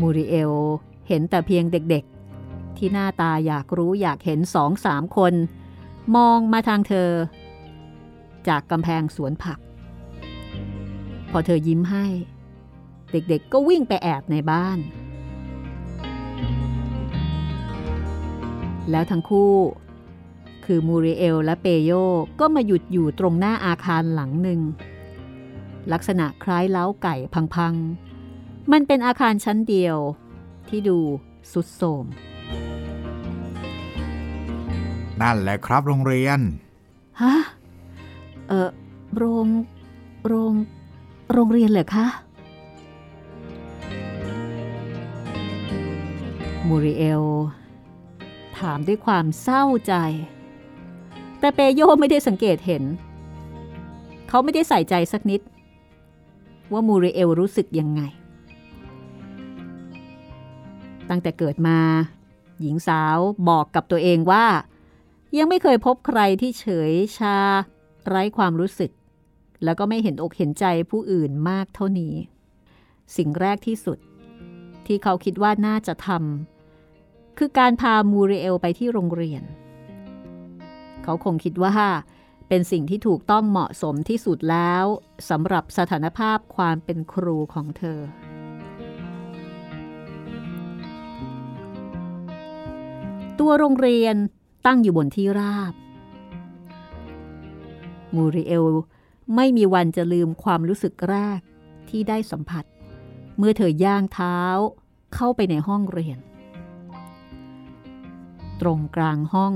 [0.00, 0.52] มูริเอล
[1.08, 5.34] เห็นแต่เพียงเด็กๆ ที่หน้าตาอยากรู้อยากเห็นสองสามคน
[6.16, 7.10] มองมาทางเธอ
[8.48, 9.58] จากกำแพงสวนผัก
[11.30, 12.06] พอเธอยิ้มให้
[13.12, 14.78] เด็กๆก็วิ่งไปแอบในบ้าน
[18.90, 19.54] แล้วทั้งคู่
[20.64, 21.90] คือมูริเอลและเปโย
[22.40, 24.60] ก็มาหยุดอยู่ตรงหน้าอาคารหลังหนึ่ง
[25.92, 27.14] ลักษณะคล้ายเล้าไก่
[27.54, 29.96] พังๆ มันเป็นอาคารชั้นเดียว
[30.68, 30.98] ที่ดู
[31.52, 32.04] สุดโทม
[35.20, 36.40] นั่นแหละครับโรงเรียน
[37.20, 37.34] ฮะ
[38.48, 38.70] เออ
[39.16, 39.46] โรง
[40.26, 40.52] โรง
[41.32, 42.06] โรงเรียนเหรอคะ
[46.68, 47.22] มูริเอล
[48.58, 49.94] ถามด้วยความเศร้าใจ
[51.40, 52.84] แต่เปโยไม่ได้สังเกตเห็น
[54.28, 55.40] เขาไม่ได้ใส่ใจสักนิด
[56.72, 58.02] ว่ามูริเอลรู้สึกยังไง
[61.08, 61.78] ตั้งแต่เกิดมา
[62.60, 64.46] หญิงสาวบอกกับตัวเองว่า
[65.38, 67.36] ยังไม่เคยพบใครที่เฉยชา
[68.06, 68.90] ไร้ความรู้สึก
[69.64, 72.14] แล้วก็ไม่เห็นอกเห็นใจผู้อื่นมากเท่านี้
[73.16, 73.98] สิ่งแรกที่สุด
[74.86, 76.51] ที่เขาคิดว่าน่าจะทำ
[77.44, 79.42] คือการพามูริเอลไปที่โรงเรียน
[81.02, 81.74] เขาคงคิดว่า
[82.48, 84.84] เป็นสิ่งที่ถูกต้องเหมาะสมที่สุดแล้ว
[85.30, 88.00] สำหรับสถานภาพความเป็นครูของเธอ
[93.38, 94.16] ตัวโรงเรียน
[94.66, 95.74] ตั้งอยู่บนที่ราบ
[98.14, 98.66] มูริเอล
[99.36, 101.40] ไม่มีวันจะลืมความรู้สึกแรก
[101.90, 102.64] ที่ได้สัมผัส
[103.38, 104.40] เมื่อเธอย่างเท้า
[105.14, 106.20] เข้าไปในห้องเรียน
[108.60, 109.54] ตรงกลางห้อง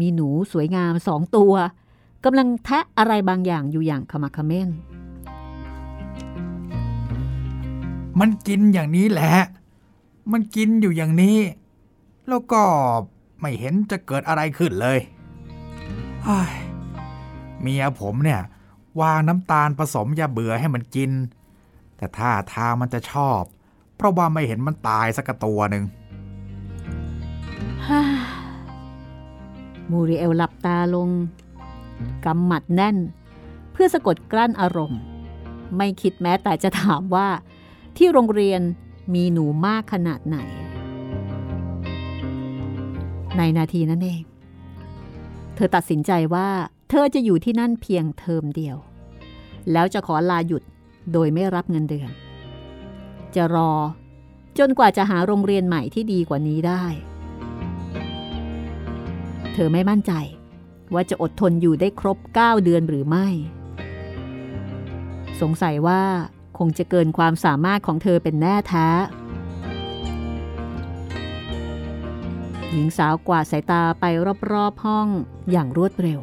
[0.00, 1.54] มีหนูสวยงามสองตัว
[2.24, 4.68] กำลังแทะอะไรบางอย่างอยู่อย่างขมักเขม้น
[8.20, 9.34] มันกินอย่างนี้แหละ
[10.32, 11.38] มันกินอยู่อย่างนี้
[12.28, 12.62] แล้วก็
[13.40, 14.98] ไม่เห็นจะเกิดอะไรขึ้นเลย
[17.60, 18.42] เมียผมเนี่ย
[19.00, 21.10] วางน้ำตาลผสมยาเบื่อให้มันกิน
[21.96, 23.42] แต่ท่าทางมันจะชอบ
[23.96, 25.84] เพราะว่าไม่เห็นมันตายสักตัวหนึ่ง
[29.90, 31.08] มูริเอลหลับตาลง
[32.24, 32.96] กำหมัดแน่น
[33.72, 35.00] เพื่อสะกดกลั้นอารมณ์
[35.76, 37.28] ไม่คิดแม้แต่จะถามว่า
[37.96, 38.60] ที่โรงเรียน
[39.14, 40.36] มีหนูมากขนาดไหน
[43.36, 44.22] ในนาทีนั้นเอง
[45.54, 46.48] เธอตัดสินใจว่า
[46.90, 48.76] เธอจะอยู่ที่นั่นเพียงเทอมเดียว
[49.72, 50.62] แล้วจะขอลาหยุด
[51.12, 52.10] โดยไม่รับเงินเดือน
[53.34, 53.72] จะรอ
[54.58, 56.84] จนกว่าจะหาโรงเรียนใหม่ที่ดีกว่านี้ได้
[59.58, 60.12] เธอไม่มั่นใจ
[60.94, 63.26] ว่าจะอดทนอยู่ได้ครบ 9 เดือนหรือไม่
[65.40, 66.02] สงสัยว่า
[66.58, 68.88] คงจะเกินความสามารถของเธอเป็นแน่แท้
[72.70, 74.04] หญิงสาวกวาดสายตาไป
[74.52, 75.08] รอบๆห้อง
[75.50, 76.20] อย่างรวดเร็ว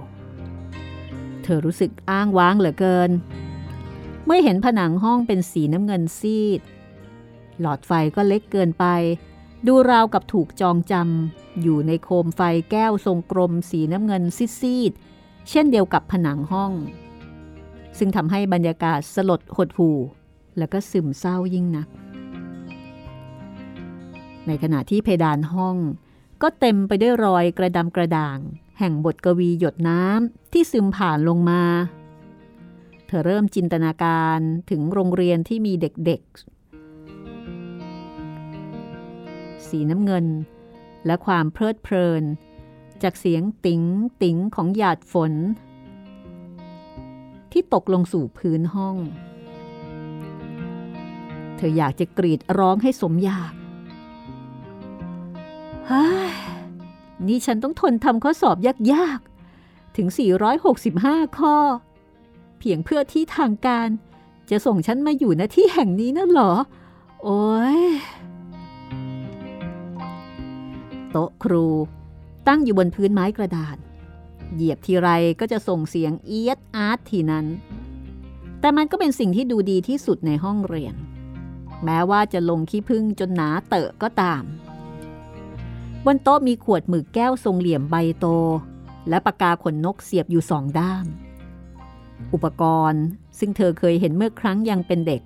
[1.44, 3.10] เธอรู้สึกอ้างว้างเหลือเกิน
[4.26, 6.62] เมื่อเห็นผนังห้องเป็นสีน้ำเงินซีด
[7.60, 8.86] หลอดไฟก็เล็กเกินไป
[9.68, 14.24] ดูราวกับถูกจองจำอยู่ในโคมไฟแก้วทรงกลมสีน้ำเงิน
[14.60, 16.72] ซีดๆเช่นเดียวกับผนังห้อง
[17.98, 19.98] ซึ่งทำให้บรรยากาศสลดหดหู่
[20.58, 21.88] แล้วก็ซึมเศร้ายิ่งนัก
[24.48, 25.78] ในขณะที่เพดานห้อง
[26.42, 28.40] ก็เต็มไปด้วยรอยกระดำกระด่าง
[28.80, 31.64] แห่งบทกวีหยดน้ำที่ซึมผ่านลงมา
[33.08, 36.22] เธอเริ่มจินตนาการถึงโรงเรียนที่มีเด็ก
[39.74, 40.26] สีน้ำเงิน
[41.06, 42.24] และความเพลิดเพลิน
[43.04, 43.82] จากเสียงติ๋ง
[44.22, 45.34] ติ๋งของหยาดฝน
[47.52, 48.96] ที่ตกลงสู่พื้นห้อง
[51.56, 53.54] เธออยากจะกรีดร้องให้สมอยาก
[55.90, 56.04] ฮ้
[57.28, 58.58] นี่ฉันต้องทนทำข้อสอบ
[58.94, 60.08] ยากๆ ถึง
[60.74, 61.56] 465 ข้อ
[62.60, 63.88] เพียงเพื่อที่ทางการ
[64.50, 66.54] จะส่งฉันมาอยู่ณที่แห่งนี้นั่นหรอ
[67.24, 67.82] โอ้ย
[71.14, 71.66] โต๊ะครู
[72.48, 73.78] ตั้งอยู่บนพื้นไม้กระดาน
[74.54, 77.46] เหยียบทีไรก็จะส่งเสียงเอียดอาร์ตทีนั้น
[78.60, 80.96] แต่มันก็เป็นสิ่งที่ดูดีที่สุดในห้องเรียน
[81.86, 84.44] แม้ว่าจะลงขี้พึ่งจนหนาเตอะก็ตาม
[86.06, 88.26] บนโต๊ะมีขวดหมึกแก้วทรงเหลี่ยมใบโต
[89.10, 91.06] และปากกาขนนกเสียบอยู่สองด้าม
[92.34, 93.04] อุปกรณ์
[93.40, 95.22] ซึ่งเธอเคยเห็นเมื่อครั้งยังเป็นเด็ก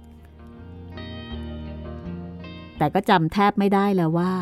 [2.77, 4.33] แต่ก็จำแทบไม่ได้แล้วว่า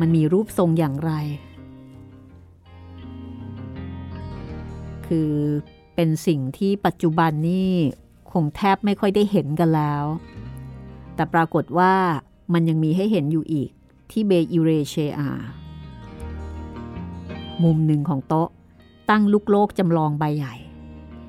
[0.00, 1.12] มันมีรูปทรงอย่างไร
[5.06, 5.32] คือ
[5.94, 7.72] เป็นสิ่งที่ปัจจุบันนี่
[8.32, 10.04] คงแทบไม่ค่อยได้เห็นกันแล้ว
[11.14, 11.94] แต่ปรากฏว่า
[12.52, 13.70] มันยังมีให้เห็นอยู่อีก
[14.10, 15.30] ที่เบอิเรเชอา
[17.62, 18.48] มุมหนึ่งของโต๊ะ
[19.10, 20.54] ตั้งลูกโลกจำลองใบใหญ่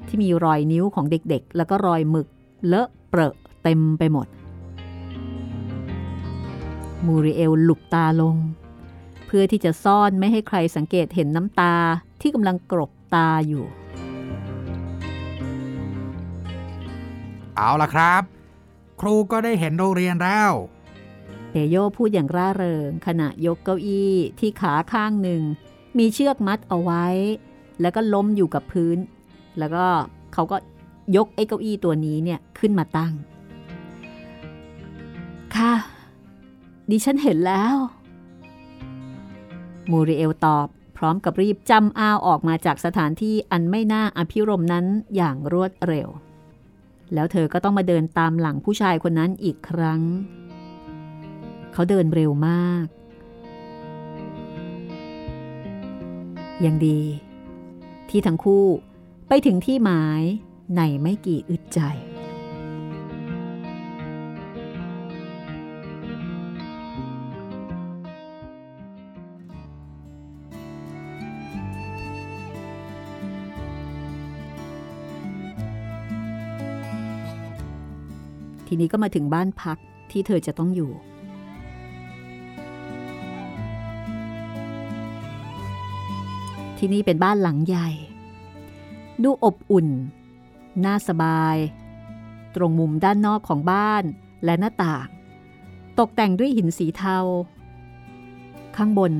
[0.07, 2.27] ที่มีรอยนิ้วของเด็กๆ แล้วก็รอยหมึก
[2.67, 4.27] เลอะเปรอะเต็มไปหมด
[7.05, 8.35] มูริเอลหลุบตาลง
[9.31, 11.75] เพื่อที่จะซ่อนไม่ให้ใครสังเกตเห็นน้ำตา
[12.21, 13.65] ที่กำลังกรบตาอยู่
[17.55, 18.23] เอาล่ะครับ
[19.01, 20.51] ครูก็ได้เห็นโรงเรียนแล้ว
[21.49, 25.41] เปโยพูดอย่างร่าเริง ขณะยกเก้าอี้ที่ขาข้างหนึ่ง
[25.97, 27.05] มีเชือกมัดเอาไว้
[27.81, 28.97] แล้วก็ล้มอยู่กับพื้น
[29.57, 29.85] แล้วก็
[30.33, 30.57] เขาก็
[31.15, 33.13] ยกไอ้เก้าอี้ตัวนี้เนี่ยขึ้นมาตั้ง
[35.55, 35.73] ค่ะ
[36.89, 37.75] ดิฉันเห็นแล้ว
[39.91, 46.07] มูริเอลตอบ พร้อมกับรีบจำอ้าวออกมาจากสถานที่อันไม่น่าอภิรมนั้นอย่างรวดเร็ว
[47.13, 50.01] แล้วเธอก็ต้องมาเดินตามหลังผู้ชายคนนั้นอีกครั้ง
[51.73, 52.85] เขาเดินเร็วมาก
[56.65, 57.01] ยังดี
[58.09, 58.65] ที่ทั้งคู่
[59.27, 60.21] ไปถึงที่หมาย
[60.75, 61.79] ในไม่กี่อึดใจ
[78.71, 79.77] ทีนี้ก็มาถึงบ้านพัก
[80.11, 80.91] ที่เธอจะต้องอยู่
[86.77, 87.89] ที่นี่เป็นบ้านหลังใหญ่
[89.23, 89.87] ดูอบอุ่น
[90.85, 91.57] น่าสบาย
[92.55, 94.03] ตรงมุมด้านนอกของบ้าน
[94.45, 95.07] และหน้าต่าง
[95.99, 97.17] ตกแต่งด้วยหินสีเทา
[98.75, 99.13] ข้างบน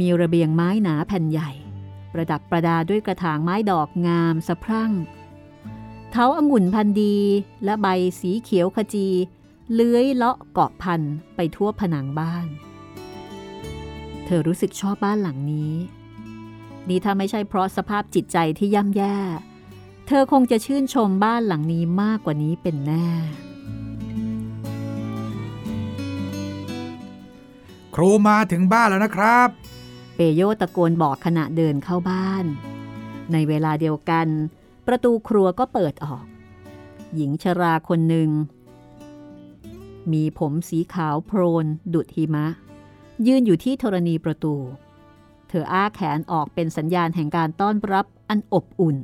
[0.00, 1.50] มีระเบียงไม้หนาแผ่นใหญ่
[2.12, 4.92] ประดับประดาด้วยกระถางไม้ดอกงามสะพรั่ง
[6.10, 7.16] เท้าองุ่นพันดี
[7.64, 7.86] และใบ
[8.20, 9.08] สีเขียวขจี
[9.72, 11.00] เลื้อยเลาะเกาะพัน
[11.36, 12.46] ไปทั่วผนังบ้าน
[14.24, 15.74] เธอรู้สึกชอบบ้านหลังนี้
[16.88, 19.16] นี่ถ้าไม่ใช่เพราะสภาพจิตใจที่ย่ำแย่
[20.06, 23.08] เธอคงจะชื่นชมบ้านหลังนี้มากกว่านี้เป็นแน่
[27.94, 29.48] ครูมาถึงบ้านแล้วนะครับ
[30.14, 32.44] เปโยตะโกนบอกขณะเดินเข้าบ้าน
[33.32, 34.26] ในเวลาเดียวกัน
[34.90, 36.24] ประตูครัวก็เปิดออก
[37.14, 38.30] หญิงชราคนหนึ่ง
[40.12, 42.46] มีผมสีขาวโพรนดุดหิมะ
[43.26, 44.54] ยืนอยู่ที่ธรณีประตู
[45.48, 48.96] เธออ้าแขนออกเป็นสัญญาณแห่งการต้อนรับอันอบอุ่น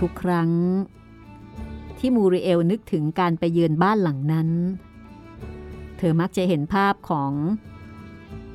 [0.00, 0.50] ทุกครั้ง
[1.98, 4.48] ที่มูริเอลนึกถึงการไปเยือนบ้านหลังนั้น
[5.98, 7.32] เธอมักจะเห็นภาพของ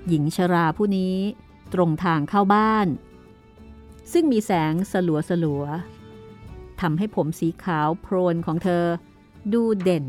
[0.07, 1.15] หญิงชราผู้นี้
[1.73, 2.87] ตรงทางเข้าบ้าน
[4.11, 5.63] ซึ่งมีแสงสลัวสลัว
[6.81, 8.85] ทำให้ผมสีขาวโพรนของเธอ
[9.53, 10.05] ดูเด่น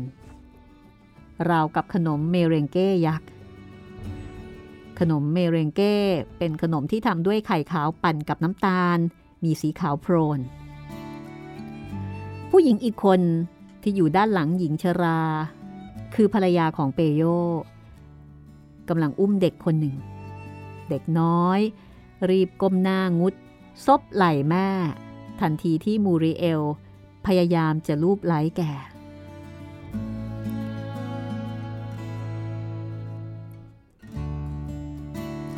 [1.49, 3.29] ราวกับขนมเมเรงเก้ยักษ์
[4.99, 5.95] ขนมเมเรงเก้
[6.37, 8.97] เป็นขนมที่ทำด้วยไข่ขาวปั่นกับน้ำตาล
[9.43, 10.39] มีสีขาวโพรน
[12.49, 13.21] ผู้หญิงอีกคน
[13.81, 15.21] ที่อยู่ด้านหลังหญิงชรา
[16.15, 17.23] คือภรรยาของเปโย
[18.89, 19.95] กำลังอุ้มเด็กคนหนึ่ง
[20.89, 21.59] เด็กน้อย
[22.29, 23.33] รีบก้มหน้างุด
[23.85, 24.67] ซบไหล่แม่
[25.41, 26.61] ทันทีที่มูริเอล
[27.25, 28.71] พยายามจะลูบไล้แก่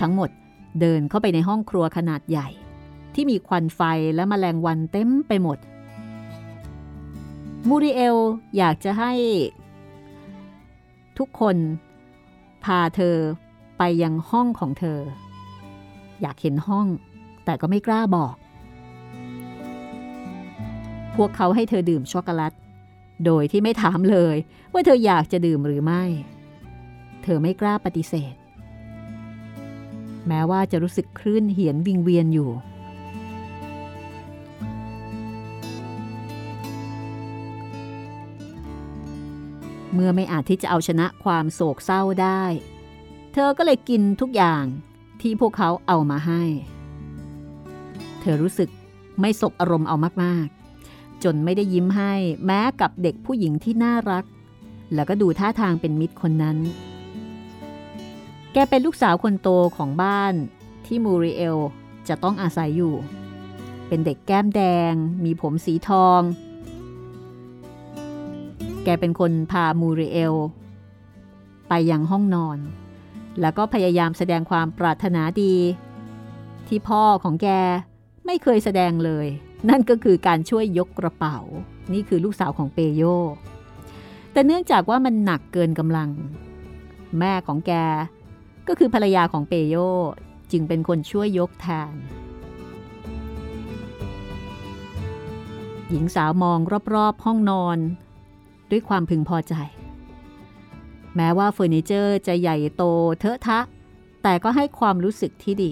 [0.01, 0.29] ทั้งหมด
[0.79, 2.47] เดินเข้าไปในห้องครัวขนาดใหญ่
[3.13, 3.81] ที่มีควันไฟ
[4.15, 5.57] และมแมลงวันเต็มไปหมด
[7.67, 8.17] มูริเอล
[8.57, 9.13] อยากจะให้
[11.17, 11.57] ทุกคน
[12.63, 13.15] พาเธอ
[13.77, 14.99] ไปยังห้องของเธอ
[16.21, 16.87] อยากเห็นห้อง
[17.51, 18.35] แต่ก็ไม่กล้าบอก
[21.15, 22.53] พวกเขาให้เธอดื่มช็อกโกแลต
[23.25, 24.35] โดยที่ไม่ถามเลย
[24.73, 26.03] ว่าเธออยากจะดื่มหรือไม่
[27.23, 28.35] เธอไม่กล้าปฏิเสธ
[30.27, 32.51] แม้ว่าจะรู้สึกคลื่นเหียนวิงเวียนอยู่
[39.93, 42.43] เมื่อไม่อาจที่จะเอาชนะความโศกเศร้าได้
[43.33, 44.63] เธอก็เลยกินทุกอย่าง
[45.21, 46.43] ที่พวกเขาเอามาให้
[48.21, 48.69] เธอรู้สึก
[49.21, 52.13] ไม่สบอารมณ์เอามากๆ จนไม่ได้ยิ้มให้
[52.45, 54.25] แม้กับเด็กผู้หญิงที่น่ารัก
[54.93, 56.57] แล้วก็ดูท่าทางเป็นมิตรคนนั้น
[58.53, 60.33] แกเป็นลูกสาวคนโตของบ้าน
[60.85, 61.57] ที่มูริเอล
[62.07, 62.93] จะต้องอาศัยอยู่
[63.87, 64.61] เป็นเด็กแก้มแด
[64.91, 64.93] ง
[65.23, 66.21] มีผมสีทอง
[68.83, 70.33] แกเป็นคนพามูริเอล
[71.69, 72.57] ไปยังห้องนอน
[73.41, 75.55] แล้วก็พยายามแสดงความปรารถนาดี
[76.67, 77.49] ที่พ่อของแก
[78.25, 79.27] ไม่เคยแสดงเลย
[79.69, 81.37] นั่นก็คือการช่วยยกกระเป๋า
[81.93, 83.03] นี่คือลูกสาวของเปโย
[84.31, 86.09] แต่เนื่องจากว่ามันหนักเกินกำลัง
[87.19, 87.71] แม่ของแก
[88.67, 89.75] ก็คือภรรยาของเปโย
[90.51, 91.93] จึงเป็นคนช่วยยกแทน
[95.89, 96.59] หญิงสาวมอง
[96.93, 97.77] รอบๆ ห้องนอน
[98.71, 99.53] ด้วยความพึงพอใจ
[101.15, 102.83] แม้ว่าเฟอร์นิเจอร์จะใหญ่โต
[103.19, 103.59] เทอะทะ
[104.23, 105.65] แต่ก็ให้ความรู้สึกที่ด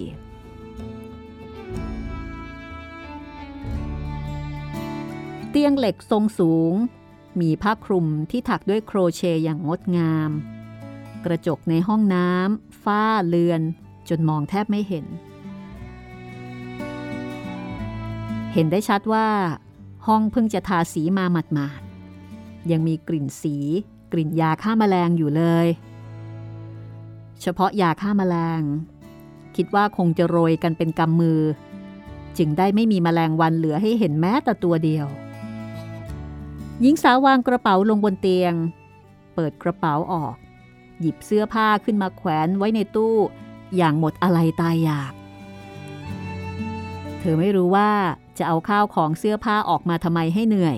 [5.50, 6.74] เตียงเหล็กทรงสูง
[7.40, 10.30] มีผ้าคลุมที่ถักด้วยโครเชต์อย่างงดงาม
[11.24, 13.60] กระจกในห้องน้ำฝ้าเลือน
[14.08, 15.06] จนมองแทบไม่เห็น
[18.52, 19.28] เห็นได้ชัดว่า
[20.06, 23.56] ห้องเพิ่งจะทาสีมาหมาดๆ ยังมีกลิ่นสี
[24.12, 25.66] กลิ่นยาฆ่ามาแมลงอยู่เลย
[27.40, 28.62] เฉพาะยาฆ่ามาแมลง
[29.56, 31.40] คิดว่าคงจะโรยกันเป็นกำมือ
[32.38, 35.06] จึงได้ไม่มีมแมลงวันเหลือให้เห็นแม้แต่ตัวเดียว
[36.82, 38.54] หญิงสาววางกระเป๋าลงบนเตียง
[39.34, 40.34] เปิดกระเป๋าออก
[41.00, 43.16] หยิบเสื้อผ้าขึ้นมาแขวนไว้ในตู้
[43.76, 45.12] อย่างหมดอะไรตายอยาก
[47.18, 47.90] เธอไม่รู้ว่า
[48.38, 50.76] จะเอาข้าวของเสื้อผ้าออกมาทำไมให้เหนื่อย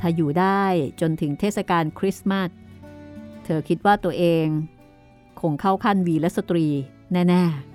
[0.00, 0.62] ถ้าอยู่ได้
[1.00, 2.50] จนถึงเทศกาลคริสต์มาส
[3.44, 4.46] เธอคิดว่าตัวเอง
[5.40, 6.66] คงเข้าขั้นวีและสตรี
[7.12, 7.73] แน่ ๆ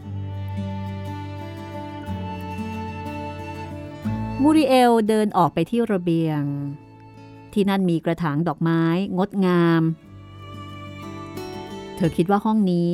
[4.43, 6.41] มูริเอลเดินออกไปที่ระเบียง
[7.53, 8.83] ที่นั่นมีกระถางดอกไม้
[9.17, 9.81] งดงาม
[11.95, 12.91] เธอคิดว่าห้องนี้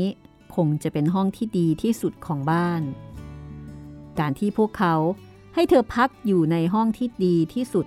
[0.56, 2.82] คงจะเป็นห้องที่ดีที่สุดของบ้าน
[4.20, 4.96] การที่พวกเขา
[5.56, 7.86] ให้เธอพักอยู่ในห้องที่ดีที่สุด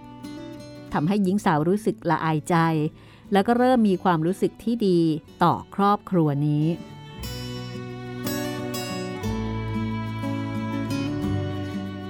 [0.93, 2.57] ทำให้หญิงสาวรู้สึกละอายใจ
[3.33, 5.01] แล้วก็เริ่มมีความรู้สึกที่ดี
[5.43, 6.65] ต่อครอบครัวนี้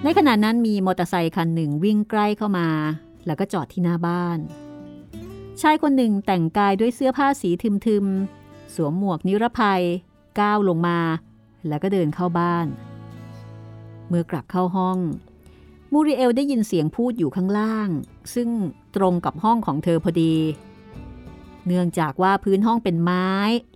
[0.09, 2.69] ในขณะนั้นมีมอเตอร์ไซค์คันหนึ่งวิ่งใกล้เข้ามา
[3.27, 4.39] แล้วก็จอดที่หน้าบ้าน
[5.61, 7.51] ชายคนหนึ่งแต่งกายด้วยเสื้อผ้าสี
[7.87, 9.83] ทึมๆ สวมหมวกนิรภัย
[10.41, 11.01] ก้าวลงมา
[11.69, 12.67] แล้วก็เดินเข้าบ้าน
[14.09, 14.99] เมื่อกลับเข้าห้อง
[15.93, 17.89] มูริเอลได้ยินเสียงพูดอยู่ข้างล่าง
[18.35, 18.49] ซึ่ง
[18.97, 20.35] ตรงกับห้องของเธอพอดี
[21.67, 23.29] เนื่องจากว่าพื้นห้องเป็นไม้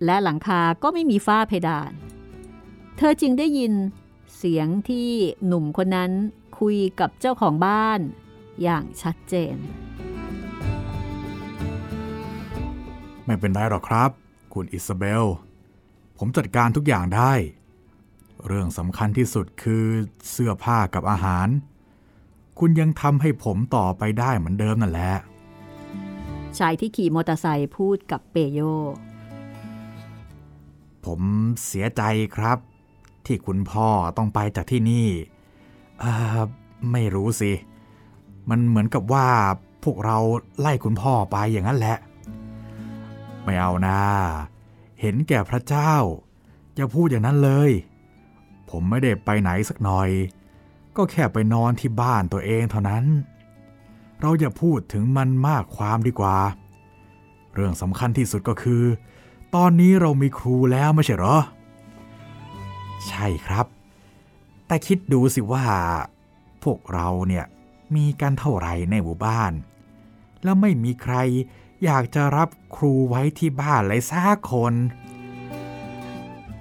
[0.05, 1.91] และหลังคาก็ไม่มีฝ้าเพดาน
[2.97, 3.73] เธอจึงได้ยิน
[4.45, 5.11] เสียงที่
[5.45, 6.11] หนุ่มคนนั้น
[6.59, 7.99] คุยกับเจ้าของบ้าน
[8.61, 9.55] อย่างชัดเจน
[13.25, 14.09] ไม่เป็นไรหรอกครับ
[14.53, 15.25] คุณอิซาเบล
[16.17, 17.33] ผมจัดการทุกอย่างได้
[18.47, 19.85] เรื่องสำคัญที่สุดคือ
[20.29, 21.47] เสื้อผ้ากับอาหาร
[22.59, 25.13] คุณยังทำให้ผมต่อไปได้เหมือนเดิมนั่นแหละ
[26.57, 28.59] ชายที่ขี่มอเตอร์ไซค์พูดกับเปโย
[31.05, 31.21] ผม
[31.65, 32.03] เสียใจ
[32.37, 32.59] ครับ
[33.25, 35.07] ที่คุณพ่อต้องไปจากที่นี่
[36.91, 37.51] ไม่รู้สิ
[38.49, 39.27] มันเหมือนกับว่า
[39.83, 40.17] พวกเรา
[40.59, 41.97] ไล่คุณพ่อไปอย่างนั้นแหละ
[43.43, 43.99] ไม่เอานะ
[45.01, 45.93] เห็นแก่พระเจ้า
[46.75, 47.71] อย่าพูดอย่างนั้นเลย
[48.69, 50.09] ผมไม่ได้ไปไหนสักหน่อย
[50.95, 53.05] ก็แค่ไปนอนที่บ้านตัวเองเท่านั้น
[54.21, 56.37] เราอย่าพูดถึงมันมากความดีกว่า
[57.53, 58.83] เรื่องสำคัญที่สุดก็คือ
[59.55, 61.37] ตอนนี้เรามีครูแล้วไม่ใช่หรอ
[63.09, 63.65] ใช่ครับ
[64.67, 65.65] แต่คิดดูสิว่า
[66.63, 67.45] พวกเราเนี่ย
[67.95, 69.51] มีกันเท่าไหร่ในหมู่บ้าน
[70.43, 71.15] แล้วไม่มีใคร
[71.83, 74.73] อยากจะรับครูไว้ที่บ้านเลยสักคน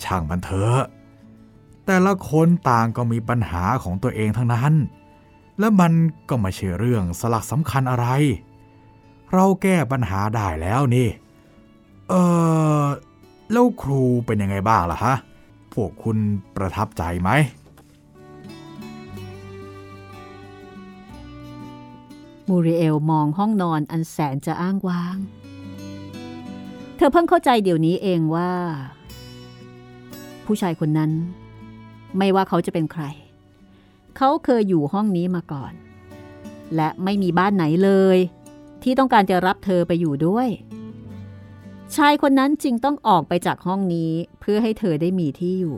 [0.03, 0.81] ช่างมันเถอะ
[1.87, 4.75] แต่ละคนต่างก็มีปัญหาของตัวเองทั้งนั้น
[5.59, 5.93] และมัน
[6.29, 8.07] ก็ไม่ใช่เรื่องสลักสำคัญอะไร
[9.33, 11.09] เราแก้ปัญหาได้แล้วนี่
[12.09, 12.15] เอ
[12.83, 12.85] อ
[13.53, 15.15] แล้วครูเป็นยังไงบ้างล่ะฮะ
[15.75, 16.19] พวกคุณ
[16.57, 17.31] ประทับใจไหม
[22.49, 25.17] มูริเอลมองห้องนอนอันแสนจะอ้างว้าง
[26.97, 28.53] เธอเพิ่งเข้าใจเดี๋ยวนี้เองว่า
[30.47, 31.11] ผู้ชายคนนั้น
[32.19, 33.05] ไม่ว่าเขาจะเป็นใคร
[34.17, 35.73] เขาเคยอยู่ห้องนี้มาก่อน
[36.75, 38.19] และไม่มีบ้านไหนเลย
[38.83, 40.49] ที่ต้องการจะรับเธอไปอยู่ด้วย
[41.97, 45.77] ชายคนนั้นจึงต้องออกไปจากห้องนี้เพื่อให้เธอได้มีที่อยู่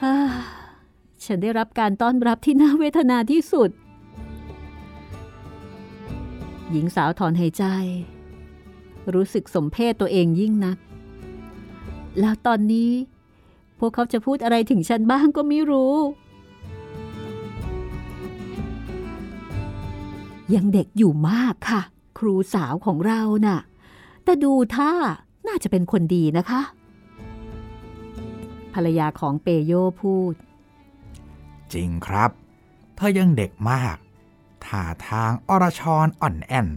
[0.00, 0.16] ฮ่า
[1.24, 3.70] ฉันได้รับการต้อนรับที่น่าเวทนาที่สุด
[6.70, 7.64] หญิงสาวถอนหายใจ
[9.14, 10.78] รู้สึกสมเพศตัวเองยิ่งนัก
[12.20, 12.90] แล้วตอนนี้
[13.78, 15.96] พวกเขาจะพูดอะไรถึงฉันบ้างก็ไม่รู้
[20.54, 21.82] ยังเด็กอยู่มากค่ะ
[22.18, 23.60] ครูสาวของเราน่ะ
[24.24, 24.92] แต่ดูท่า
[25.46, 26.60] น่าจะเป็นคนดีนะคะ
[28.74, 30.34] ภรรยาของเปโยพูด
[31.72, 32.30] จริงครับ
[32.96, 33.96] เธอยังเด็กมาก
[34.64, 36.68] ท่าทางอรชรอ่อนแอน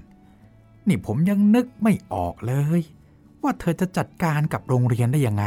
[0.88, 2.82] นี่ผมยังนึกไม่ออกเลย
[3.44, 5.46] ว่าเธอจะจัดการกับโรงเรียนได้ยังไง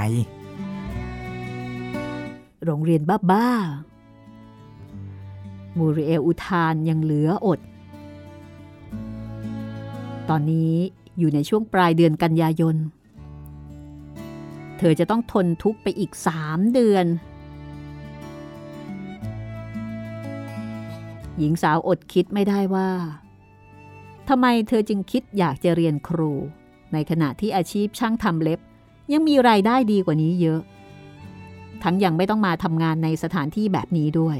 [2.64, 7.60] โรงเรียนบ้าๆมูริเอลอุทานยังเหลืออด
[10.30, 10.74] ตอนนี้
[11.18, 12.76] อยู่ในช่วงปลายเดือนกันยายน
[14.78, 17.06] เธอจะต้องทนทุกข์ไปอีกสามเดือน
[21.38, 22.90] หญิงสาวอดคิดไม่ได้ว่า
[24.28, 26.32] ทำไมเธอจึงคิดอยากจะเรียนครู
[26.92, 28.60] ในขณะที่อาชีพช่างทำเล็บ
[29.12, 30.60] ยังมีรายได้ดีกว่านี้เยอะ
[31.82, 34.38] ทั้งยังไม่ต้องมาทำงานในสถานที่แบบนี้ด้วย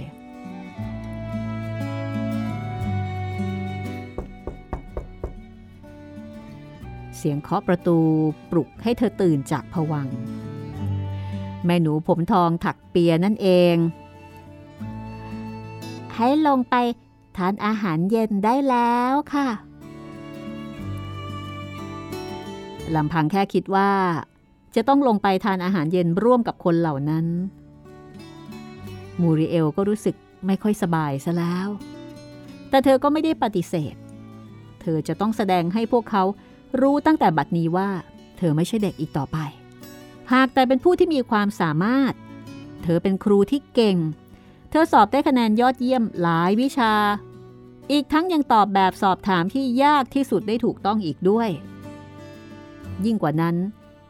[7.29, 7.99] สียงเคาะประตู
[8.51, 10.09] ปลุกให้เธอตื่นจากผวัง
[11.65, 13.77] แม่หนูผมทองถักเปียนั่นเอง
[16.15, 16.75] ให้ลงไป
[17.37, 19.49] ทานอาหารเย็นได้แล้วค่ะ
[22.95, 23.91] ลำพังแค่คิดว่า
[24.75, 27.27] จะต้องลงไปทานอาหารเย็นร่วมกับคนเหล่านั้น
[29.21, 30.15] มูริเอลก็รู้สึก
[30.47, 31.69] ไม่ค่อยสบายซะแล้ว
[32.71, 33.95] แต่เธอก็ไม่ได้ปฏิเสธ
[34.81, 36.25] เธอจะต้องแสดงให้พวกเขา
[36.81, 37.91] รู้ตั้งแต่บัดนี้ว่า
[38.37, 39.39] เธอไม่ใช่เด็กอีกต่อไป
[40.33, 42.13] หากแต่เป็นผู้ที่มีความสามารถ
[42.83, 43.97] เธอเป็นครูที่เก่ง
[44.71, 46.93] เธอสอบได้คะแนนยอดเยี่ยมหลายวิชา
[47.93, 51.49] อีกทั้งยังตอบแบบสอบถามที่ยากที่สุดได้ถูกต้องอีกด้วย
[53.05, 53.57] ยิ่งกว่านั้น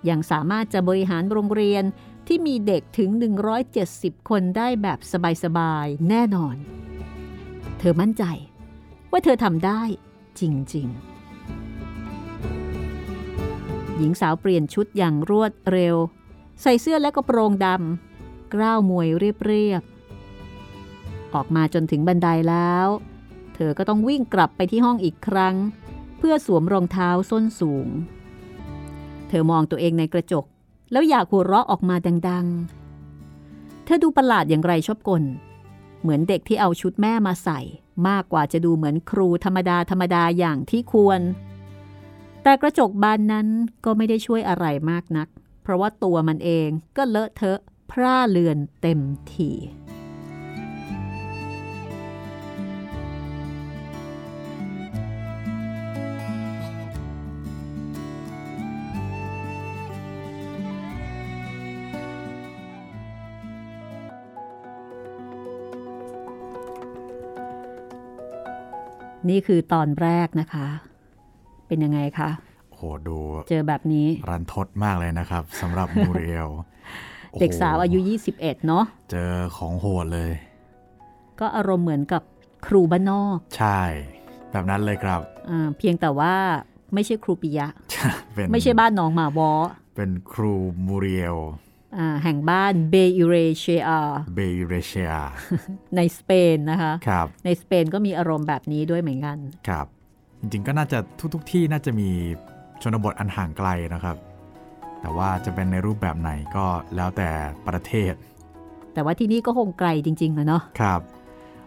[0.09, 1.85] ยังสามารถจะบริหารโรงเรียน
[2.27, 3.11] ที่มีเด็กถึง
[3.71, 4.99] 170 คนได้แบบ
[5.45, 6.57] สบายๆ แน่นอน
[7.79, 8.25] เธอมั่นใจ
[9.11, 9.83] ว่าเธอทำได้
[10.41, 10.43] จ
[10.75, 11.16] ริง ๆ
[13.97, 15.97] หญิงสาวเปลี่ยนชุดอย่างรวดเร็ว
[16.63, 22.89] ใส่เสื้อและกระโปรงดำกล้าวมวยเรียบๆออกมาจนถึงบันไดแล้ว
[23.55, 25.57] เธอก็ต้องวิ่งกลับไปที่ห้องอีกครั้ง
[26.19, 27.89] เพื่อสวมรองเท้าส้นสูง
[29.29, 30.45] เธอมองตัวเองในกระจก
[30.93, 31.97] แล้วอยากหัวเราะออกมา
[32.29, 32.47] ดัง
[33.17, 35.23] ๆ เธอดูประหลาดอย่างไรชอบกล
[36.01, 37.61] เหมือนเด็กที่เอาชุดแม่มาใส่
[38.09, 41.21] มากกว่าจะดูเหมือนครูธรรมดาธรรมดาอย่างที่ควร
[42.47, 43.49] แต่กระจกบานนั้น
[43.85, 45.29] ก็ไม่ได้ช่วยอะไรมากนัก
[45.63, 49.01] เพราะว่าตัวมันเองก็เลอะเทอะพร่าเลือนเต็ม
[49.33, 49.51] ที
[69.29, 70.69] นี่คือตอนแรกนะคะ
[71.69, 72.31] เป็นยังไงคะ
[72.71, 76.49] โอ้โหดูเจอแบบนี้รันทดมากเลยนะครับสำหรับมูเรียล
[77.41, 77.99] เด็กสาวอายุ
[78.33, 80.33] 21 เนาะเจอของโหดเลย
[81.41, 82.23] ก็อารมณ์เหมือนกับ
[82.67, 83.81] ครูบ้านนอก ใช่
[84.53, 86.35] แบบนั้นเลยครับอ่าเพียงแต่ว่า
[86.95, 87.69] ไม่ใช่ครูปิยะ
[88.35, 89.51] เป็นไม่ใช่บ้านน้องหมาวอ
[89.97, 90.55] เป็นครู
[90.87, 91.37] มูเรียล
[91.99, 93.83] อ่าแห่งบ้านเบยูเรเชีย
[94.35, 95.13] เบเรเชีย
[95.97, 99.39] ในสเปนนะคะครับในสเปนก็มีอารมณ์แบบนี้ด้วยเหมือนกัน
[99.69, 99.87] ครับ
[100.47, 100.99] จริงๆ ก็น่าจะ
[101.35, 102.09] ทุกๆที่น่าจะมี
[102.83, 104.17] ชนบทอันห่างไกลนะครับ
[105.01, 106.67] แต่ว่าจะเป็นในรูปแบบไหนก็
[106.97, 107.31] แล้วแต่
[107.69, 108.13] ประเทศ
[108.95, 111.01] แต่ว่าที่นี่ก็คงไกลจริงๆอะเนาะครับ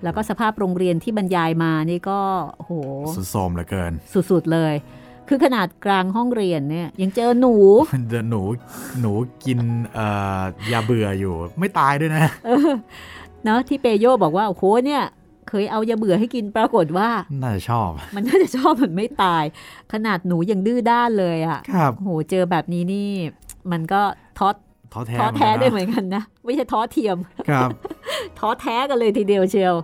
[0.04, 2.20] แล้วก็สภาพโรงเรียนที่บรรยายมานี่ก็
[2.56, 2.74] โอ้โห
[3.16, 3.92] สุดโทรมเหลือเกิน
[4.32, 4.74] สุดๆเลย
[5.28, 7.56] คือขนาดกลางห้องเรียนเนี่ยยังเจอหนู
[8.10, 8.42] เดี๋ยวหนู
[9.02, 9.12] หนู
[9.46, 9.60] กิน
[9.94, 10.08] เอ่
[10.40, 12.26] อยาเบื่ออยู่ ไม่ตายด้วยนะ
[13.46, 15.04] เนาะที่เปโยบอกว่าโอ้โหเนี่ย
[15.48, 17.10] เคยเอายาเบื่อให้กินปรากฏว่า
[17.42, 19.44] น่าจะชอบ มันน่าจะชอบมันไม่ตาย
[19.94, 23.10] ขนาดหนูยังดื้อด้านเลยอะ่ะครับโอ้โหเจอแบบนี้นี่
[23.72, 24.02] มันก็
[24.38, 24.50] ท้อ
[24.94, 27.18] ท้อแท้ท้อแท้หมืได้อนเหกันมือนกันนะไม่ใช่ท้อเทียม
[27.50, 27.70] ครับ
[28.40, 29.76] ท้อแท้กันเลยทีเดียวเชียว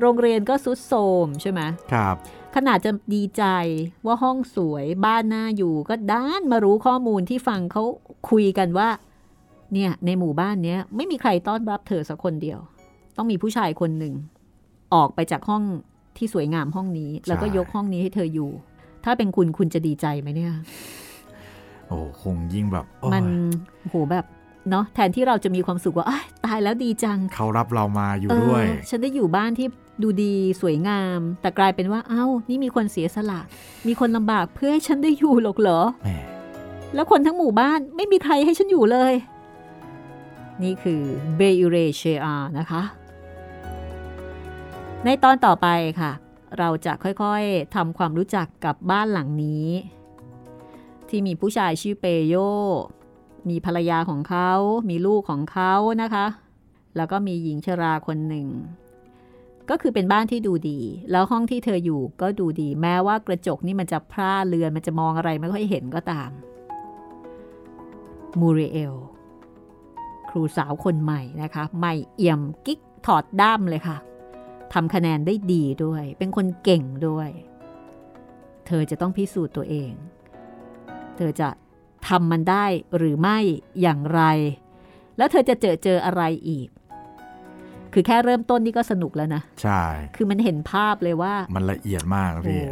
[0.00, 1.60] โรงเรียนก็สุดโทรมใช่ไหม
[1.92, 2.16] ครับ
[2.56, 3.44] ขนาดจะดีใจ
[4.06, 7.82] ว่าห้องสวยบ้านน่าอยู่ก็ด้านมารู้ข้อมูลที่ฟังเขา
[8.30, 8.88] คุยกันว่า
[9.72, 12.58] เนี่ยในหมู่บ้านเนี้ยไม่มีใครต้อนรับเธอสักคนเดียว
[13.16, 14.14] ต้องมีผู้ชายคนหนึ่ง
[14.94, 15.62] ออกไปจากห้อง
[16.16, 18.50] ที่สวยงามห้องนี้ แล้วก็ยกห้องนี้ให้เธออยู่
[19.04, 20.52] ทถ้าเป็นคุณคุณจะดีใจไหมเนี่ย
[21.88, 23.24] โอ้คงยิ่งแบบโอ้ยมัน
[23.88, 24.24] โหแบบ
[24.70, 29.66] เนาะแทนที่เราจะมีความสุขว่าอ้ายตายแล้วดีจัง เขารับเรามาอยู่เออด้วย ฉันได้อยู่บ้านที่
[30.02, 33.40] ดูดีสวยงาม แต่กลายเป็นว่าเอ้า นี่มีคนเสียสละ
[33.86, 36.10] มีคนลำบากเพื่อให้ฉันได้อยู่หรอกเหรอแหม
[36.94, 39.12] แล้วคนทั้งหมู่บ้านไม่มีใครให้ฉันอยู่เลย
[40.62, 41.02] นี่คือ
[41.36, 42.82] เบยูเรเชอานะคะ
[45.06, 45.68] ในตอนต่อไป
[46.00, 46.12] ค่ะ
[46.58, 49.68] เราจะค่อยๆทำความรู้จักกับบ้านหลังนี้
[51.08, 52.34] ที่มีผู้ชายชื่อเปโย
[53.48, 54.50] มีภรรยาของเขา
[54.88, 56.26] มีลูกของเขานะคะ
[56.96, 58.46] แล้วก็มีหญิงชราคนหนึ่ง
[59.70, 60.80] ก็คือเป็นบ้านที่ดูดี
[61.10, 66.30] แล้วห้องที่เธออยู่ก็ดูดี แม้ว่ากระจกนี่มันจะพร่าเรือน มันจะมองอะไรไม่ค่อยเห็นก็ตาม
[68.40, 68.94] มูเรเอล
[70.30, 73.96] ครูสาวคนใหม่นะคะ ใหม่เอี่ยมกิ๊กถอดด้ามเลยค่ะ
[74.74, 77.30] ทำคะแนนได้ดีด้วย เป็นคนเก่งด้วย
[78.66, 79.92] เธอจะต้องพิสูจน์ตัวเอง
[81.16, 81.48] เธอจะ
[82.08, 82.64] ทำมันได้
[82.96, 83.38] หรือไม่
[83.80, 84.22] อย่างไร
[85.16, 86.68] แล้วเธอจะเจอเจออะไรอีก
[87.92, 89.82] คือแค่เริ่มต้นนี่ก็สนุกแล้วนะ ใช่
[90.16, 92.62] คือมันเห็นภาพเลยว่า มันละเอียดมากนะโอ้พี่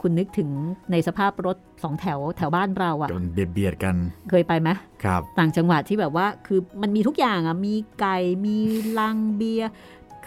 [0.00, 0.50] คุณนึกถึง
[0.92, 3.96] ในสภาพรถสองแถวแถวบ้านเราอะจนเบียดเบียดกัน
[4.30, 4.68] เคยไปไหม
[5.04, 8.16] ครับ ต่างจังหวัดที่แบบว่าคือมันมีทุกอย่างอะมีไก่
[8.46, 8.58] มี
[8.98, 9.70] ลังเบียร์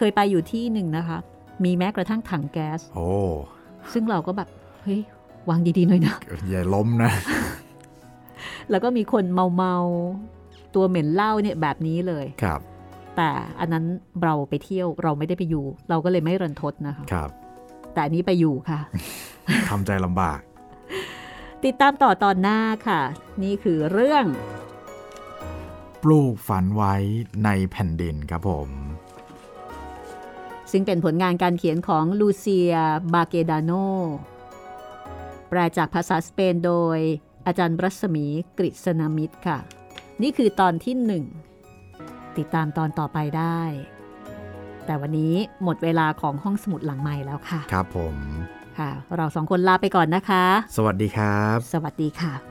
[0.03, 1.17] เคยไปอยู่ที่หนึ่งนะคะ
[1.63, 3.09] มีแม้กระทั่งถังแก๊สโอ้
[3.93, 4.49] ซึ่งเราก็แบบ
[4.83, 5.01] เฮ้ย
[5.49, 6.15] วางดีๆหน่อยนะ
[6.49, 7.11] อย่าล้มนะ
[8.69, 12.59] แล้วก็มีคนเมาเมาๆตัวเหม็นเหล้าเนี่ยแบบนี้เลยครับ
[13.17, 13.29] แต่
[13.59, 13.85] อันนั้น
[14.23, 17.29] เราไปเที่ยวเราไม่ได้ไปอยู่ เราก็เลยไม่รันทดนะคะครับ
[17.93, 18.79] แต่อันนี้ไปอยู่ค่ะ
[19.69, 20.39] ทำใจลำบาก
[21.63, 23.01] ติดตามต่อตอนหน้าค่ะ
[23.43, 24.25] นี่คือเรื่อง
[26.03, 26.95] ปลูกฝันไว้
[27.45, 28.69] ในแผ่นดินครับผม
[30.71, 32.73] ซึ่งเป็นผลงานการเขียนของลูเซีย
[33.13, 33.71] บาเกดาโน
[35.49, 36.97] แปลจากภาษาสเปนโดย
[37.45, 38.25] อาจารย์รัศมี
[38.57, 39.59] กฤษณมิตรค่ะ
[40.21, 41.25] นี่คือตอนที่หนึ่ง
[42.37, 43.61] ติดตามตอนต่อไปได้
[44.85, 48.15] แต่วันนี้หมดเวลาของห้องสมุดหลังใหม่แล้วค่ะ ครับผม
[48.79, 50.45] ค่ะ เราสองคนลาไปก่อนนะคะ
[50.75, 52.50] สวัสดีครับ สวัสดีค่ะ